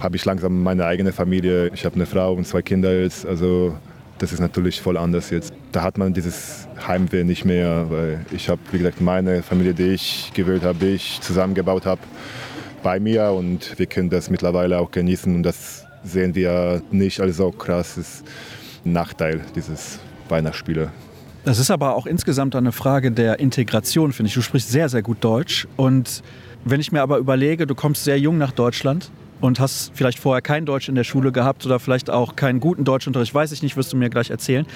[0.00, 1.70] habe ich langsam meine eigene Familie.
[1.74, 3.26] Ich habe eine Frau und zwei Kinder jetzt.
[3.26, 3.76] Also
[4.18, 5.52] das ist natürlich voll anders jetzt.
[5.72, 9.92] Da hat man dieses Heimweh nicht mehr, weil ich habe, wie gesagt, meine Familie, die
[9.92, 12.00] ich gewählt habe, die ich zusammengebaut habe,
[12.82, 17.36] bei mir und wir können das mittlerweile auch genießen und das sehen wir nicht als
[17.36, 18.22] so krasses
[18.84, 19.98] Nachteil dieses
[20.28, 20.90] Weihnachtsspiele.
[21.44, 24.34] Das ist aber auch insgesamt eine Frage der Integration, finde ich.
[24.34, 25.66] Du sprichst sehr, sehr gut Deutsch.
[25.76, 26.22] Und
[26.64, 29.10] wenn ich mir aber überlege, du kommst sehr jung nach Deutschland
[29.40, 32.84] und hast vielleicht vorher kein Deutsch in der Schule gehabt oder vielleicht auch keinen guten
[32.84, 34.66] Deutschunterricht, weiß ich nicht, wirst du mir gleich erzählen.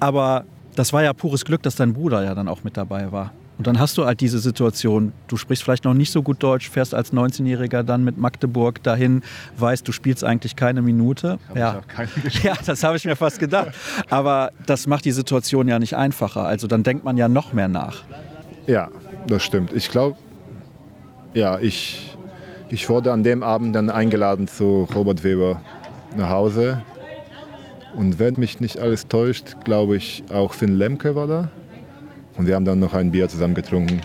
[0.00, 0.44] Aber
[0.74, 3.32] das war ja pures Glück, dass dein Bruder ja dann auch mit dabei war.
[3.60, 6.70] Und dann hast du halt diese Situation, du sprichst vielleicht noch nicht so gut Deutsch,
[6.70, 9.22] fährst als 19-Jähriger dann mit Magdeburg dahin,
[9.58, 11.38] weißt, du spielst eigentlich keine Minute.
[11.54, 11.82] Ja.
[12.42, 13.72] ja, das habe ich mir fast gedacht.
[14.08, 16.46] Aber das macht die Situation ja nicht einfacher.
[16.46, 17.98] Also dann denkt man ja noch mehr nach.
[18.66, 18.88] Ja,
[19.26, 19.74] das stimmt.
[19.74, 20.16] Ich glaube,
[21.34, 22.16] ja, ich,
[22.70, 25.60] ich wurde an dem Abend dann eingeladen zu Robert Weber
[26.16, 26.80] nach Hause.
[27.94, 31.50] Und wenn mich nicht alles täuscht, glaube ich, auch Finn Lemke war da.
[32.36, 34.00] Und wir haben dann noch ein Bier zusammen getrunken.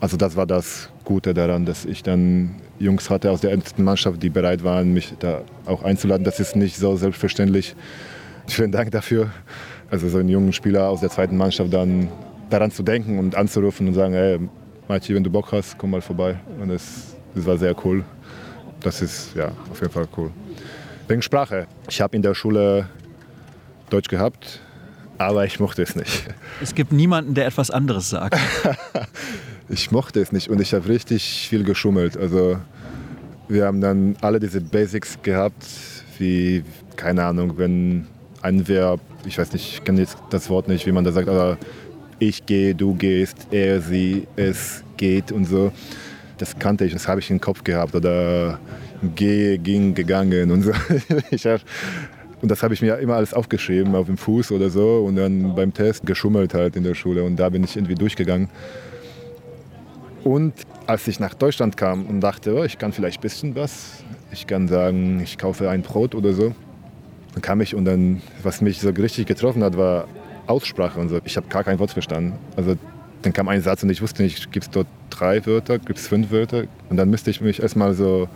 [0.00, 4.22] Also das war das Gute daran, dass ich dann Jungs hatte aus der ersten Mannschaft,
[4.22, 6.24] die bereit waren, mich da auch einzuladen.
[6.24, 7.74] Das ist nicht so selbstverständlich.
[8.46, 9.30] Vielen Dank dafür.
[9.90, 12.08] Also so einen jungen Spieler aus der zweiten Mannschaft dann
[12.50, 14.38] daran zu denken und anzurufen und sagen, hey,
[14.86, 16.36] Machi, wenn du Bock hast, komm mal vorbei.
[16.60, 18.04] Und das, das war sehr cool.
[18.80, 20.30] Das ist ja auf jeden Fall cool.
[21.08, 21.66] Wegen Sprache.
[21.88, 22.86] Ich habe in der Schule
[23.88, 24.60] Deutsch gehabt,
[25.16, 26.26] aber ich mochte es nicht.
[26.62, 28.38] Es gibt niemanden, der etwas anderes sagt.
[29.70, 32.18] ich mochte es nicht und ich habe richtig viel geschummelt.
[32.18, 32.58] Also
[33.48, 35.64] wir haben dann alle diese Basics gehabt,
[36.18, 36.62] wie,
[36.96, 38.06] keine Ahnung, wenn
[38.42, 41.30] ein Verb, ich weiß nicht, ich kenne jetzt das Wort nicht, wie man das sagt,
[41.30, 41.56] aber
[42.18, 45.72] ich gehe, du gehst, er, sie, es geht und so.
[46.36, 47.94] Das kannte ich, das habe ich im Kopf gehabt.
[47.94, 48.60] Oder
[49.14, 50.72] gehe, ging, gegangen und so.
[51.44, 51.60] Hab,
[52.40, 55.54] und das habe ich mir immer alles aufgeschrieben auf dem Fuß oder so und dann
[55.54, 58.48] beim Test geschummelt halt in der Schule und da bin ich irgendwie durchgegangen.
[60.24, 60.54] Und
[60.86, 64.46] als ich nach Deutschland kam und dachte, oh, ich kann vielleicht ein bisschen was, ich
[64.46, 66.54] kann sagen, ich kaufe ein Brot oder so,
[67.32, 70.06] dann kam ich und dann, was mich so richtig getroffen hat, war
[70.46, 71.20] Aussprache und so.
[71.24, 72.34] Ich habe gar kein Wort verstanden.
[72.56, 72.76] Also
[73.22, 76.08] dann kam ein Satz und ich wusste nicht, gibt es dort drei Wörter, gibt es
[76.08, 76.64] fünf Wörter?
[76.88, 78.28] Und dann müsste ich mich erstmal so,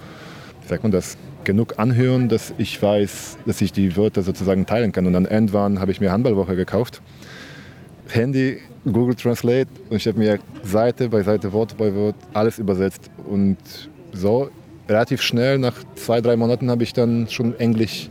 [0.67, 5.07] sagt man das, genug anhören, dass ich weiß, dass ich die Wörter sozusagen teilen kann.
[5.07, 7.03] Und dann irgendwann habe ich mir Handballwoche gekauft.
[8.09, 13.11] Handy, Google Translate und ich habe mir Seite bei Seite, Wort bei Wort alles übersetzt.
[13.27, 13.57] Und
[14.13, 14.51] so
[14.89, 18.11] relativ schnell, nach zwei, drei Monaten, habe ich dann schon Englisch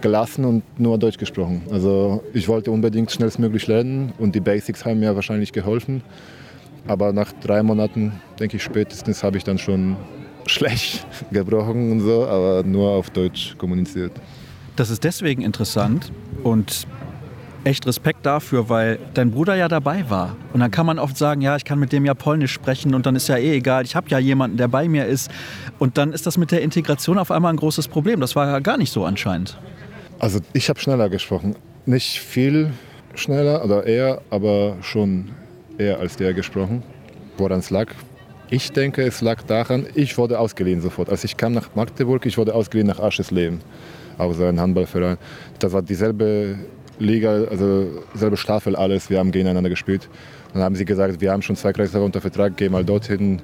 [0.00, 1.62] gelassen und nur Deutsch gesprochen.
[1.70, 6.02] Also ich wollte unbedingt schnellstmöglich lernen und die Basics haben mir wahrscheinlich geholfen.
[6.86, 9.96] Aber nach drei Monaten, denke ich spätestens, habe ich dann schon
[10.46, 14.12] schlecht gebrochen und so, aber nur auf Deutsch kommuniziert.
[14.76, 16.12] Das ist deswegen interessant
[16.42, 16.86] und
[17.64, 20.36] echt Respekt dafür, weil dein Bruder ja dabei war.
[20.52, 23.06] Und dann kann man oft sagen, ja, ich kann mit dem ja Polnisch sprechen und
[23.06, 25.30] dann ist ja eh egal, ich habe ja jemanden, der bei mir ist.
[25.78, 28.20] Und dann ist das mit der Integration auf einmal ein großes Problem.
[28.20, 29.58] Das war ja gar nicht so anscheinend.
[30.18, 31.56] Also ich habe schneller gesprochen.
[31.86, 32.72] Nicht viel
[33.14, 35.30] schneller oder eher, aber schon
[35.78, 36.82] eher als der gesprochen.
[37.36, 37.88] Woran es lag?
[38.52, 41.08] Ich denke, es lag daran, ich wurde ausgeliehen sofort.
[41.08, 43.60] Als ich kam nach Magdeburg, ich wurde ausgeliehen nach Aschesleben,
[44.18, 45.18] auch so ein Handballverein.
[45.60, 46.58] Das war dieselbe
[46.98, 49.08] Liga, also selbe Staffel, alles.
[49.08, 50.08] Wir haben gegeneinander gespielt.
[50.52, 53.40] Dann haben sie gesagt, wir haben schon zwei Kreisläufer unter Vertrag, geh mal dorthin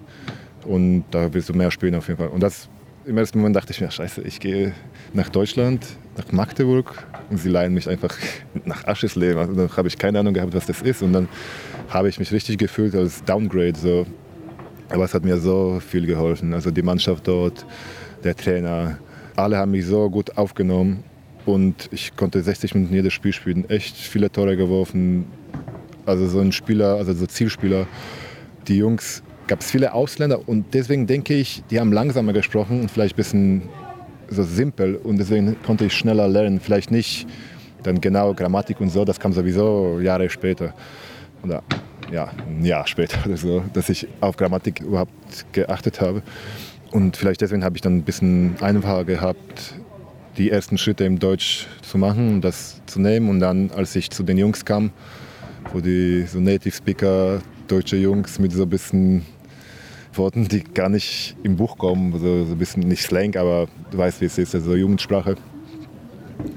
[0.65, 2.29] und da willst du mehr spielen auf jeden Fall.
[2.29, 2.69] Und das
[3.05, 4.75] im ersten Moment dachte ich mir, scheiße, ich gehe
[5.13, 5.87] nach Deutschland,
[6.17, 8.13] nach Magdeburg und sie leihen mich einfach
[8.65, 9.39] nach Aschesleben.
[9.39, 11.29] Also dann habe ich keine Ahnung gehabt, was das ist und dann
[11.91, 13.79] habe ich mich richtig gefühlt als Downgrade.
[13.79, 14.05] So.
[14.91, 16.55] Aber es hat mir so viel geholfen.
[16.55, 17.67] Also die Mannschaft dort,
[18.25, 18.99] der Trainer,
[19.35, 21.05] alle haben mich so gut aufgenommen
[21.45, 23.69] und ich konnte 60 Minuten jedes Spiel spielen.
[23.69, 25.27] Echt viele Tore geworfen.
[26.05, 27.87] Also so ein Spieler, also so Zielspieler.
[28.69, 32.91] Die Jungs gab es viele Ausländer und deswegen denke ich, die haben langsamer gesprochen und
[32.91, 33.63] vielleicht ein bisschen
[34.29, 36.61] so simpel und deswegen konnte ich schneller lernen.
[36.61, 37.27] Vielleicht nicht
[37.83, 40.75] dann genau Grammatik und so, das kam sowieso Jahre später.
[41.43, 41.63] Oder
[42.13, 45.13] ja, ein Jahr später oder so, dass ich auf Grammatik überhaupt
[45.53, 46.23] geachtet habe.
[46.91, 49.75] Und vielleicht deswegen habe ich dann ein bisschen einfacher gehabt,
[50.39, 53.29] die ersten Schritte im Deutsch zu machen, das zu nehmen.
[53.29, 54.91] Und dann, als ich zu den Jungs kam,
[55.73, 59.27] wo die so Native Speaker, deutsche Jungs mit so ein bisschen
[60.15, 63.99] Worten, die gar nicht im Buch kommen, so, so ein bisschen nicht Slang, aber du
[63.99, 65.37] weißt, wie es ist, also Jugendsprache.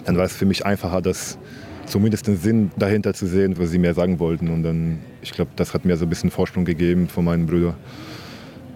[0.05, 1.37] Dann war es für mich einfacher, das
[1.85, 4.49] zumindest den Sinn dahinter zu sehen, was sie mir sagen wollten.
[4.49, 7.75] Und dann, ich glaube, das hat mir so ein bisschen Vorsprung gegeben von meinen Brüdern.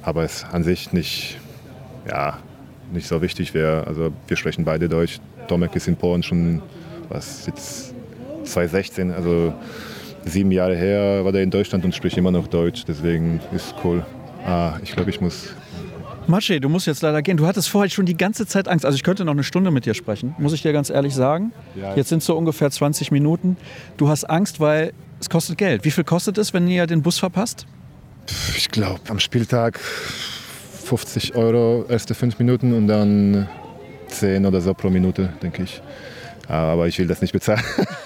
[0.02, 1.38] Aber es an sich nicht,
[2.08, 2.39] ja,
[2.91, 3.88] nicht so wichtig wäre.
[3.88, 5.20] Also wir sprechen beide Deutsch.
[5.48, 6.62] Tomek ist in Polen schon,
[7.10, 7.94] was jetzt
[8.44, 9.54] 2016, also
[10.26, 12.84] sieben Jahre her war der in Deutschland und spricht immer noch Deutsch.
[12.88, 14.06] Deswegen ist cool.
[14.46, 15.50] Ah, ich glaube, ich muss.
[16.28, 17.38] Masche, du musst jetzt leider gehen.
[17.38, 18.86] Du hattest vorher schon die ganze Zeit Angst.
[18.86, 21.52] Also ich könnte noch eine Stunde mit dir sprechen, muss ich dir ganz ehrlich sagen.
[21.76, 21.96] Ja.
[21.96, 23.58] Jetzt sind es so ungefähr 20 Minuten.
[23.98, 24.94] Du hast Angst, weil
[25.24, 25.86] es kostet Geld.
[25.86, 27.66] Wie viel kostet es, wenn ihr den Bus verpasst?
[28.58, 33.48] Ich glaube, am Spieltag 50 Euro erste fünf Minuten und dann
[34.08, 35.82] 10 oder so pro Minute, denke ich.
[36.50, 37.64] Aber ich will das nicht bezahlen.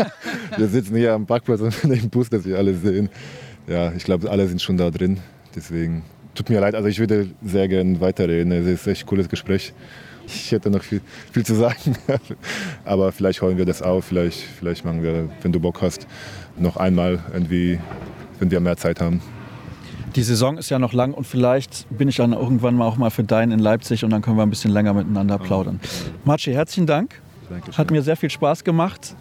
[0.58, 3.10] wir sitzen hier am Parkplatz und im Bus, dass wir alle sehen.
[3.68, 5.20] Ja, ich glaube, alle sind schon da drin.
[5.56, 6.04] Deswegen
[6.36, 8.52] tut mir leid, also ich würde sehr gerne weiterreden.
[8.52, 9.74] Es ist echt ein cooles Gespräch.
[10.28, 11.02] Ich hätte noch viel,
[11.32, 11.98] viel zu sagen,
[12.86, 14.06] aber vielleicht holen wir das auf.
[14.06, 16.06] Vielleicht, vielleicht machen wir, wenn du Bock hast,
[16.60, 17.80] noch einmal irgendwie,
[18.40, 19.22] wenn wir mehr Zeit haben.
[20.16, 23.12] Die Saison ist ja noch lang und vielleicht bin ich dann irgendwann mal auch mal
[23.12, 25.80] für deinen in Leipzig und dann können wir ein bisschen länger miteinander plaudern.
[26.24, 27.22] Marci, herzlichen Dank.
[27.78, 29.16] Hat mir sehr viel Spaß gemacht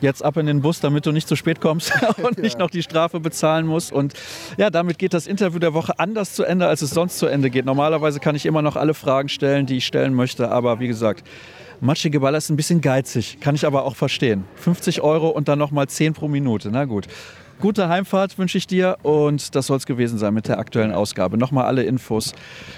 [0.00, 2.82] jetzt ab in den Bus, damit du nicht zu spät kommst und nicht noch die
[2.82, 3.92] Strafe bezahlen musst.
[3.92, 4.14] Und
[4.56, 7.50] ja, damit geht das Interview der Woche anders zu Ende, als es sonst zu Ende
[7.50, 7.64] geht.
[7.64, 11.26] Normalerweise kann ich immer noch alle Fragen stellen, die ich stellen möchte, aber wie gesagt,
[11.84, 14.44] Matschige Baller ist ein bisschen geizig, kann ich aber auch verstehen.
[14.56, 17.08] 50 Euro und dann nochmal 10 pro Minute, na gut.
[17.60, 21.36] Gute Heimfahrt wünsche ich dir und das soll es gewesen sein mit der aktuellen Ausgabe.
[21.36, 22.32] Nochmal alle Infos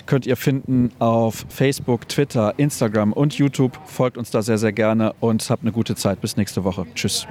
[0.06, 3.78] könnt ihr finden auf Facebook, Twitter, Instagram und YouTube.
[3.86, 6.20] Folgt uns da sehr, sehr gerne und habt eine gute Zeit.
[6.20, 6.84] Bis nächste Woche.
[6.96, 7.28] Tschüss.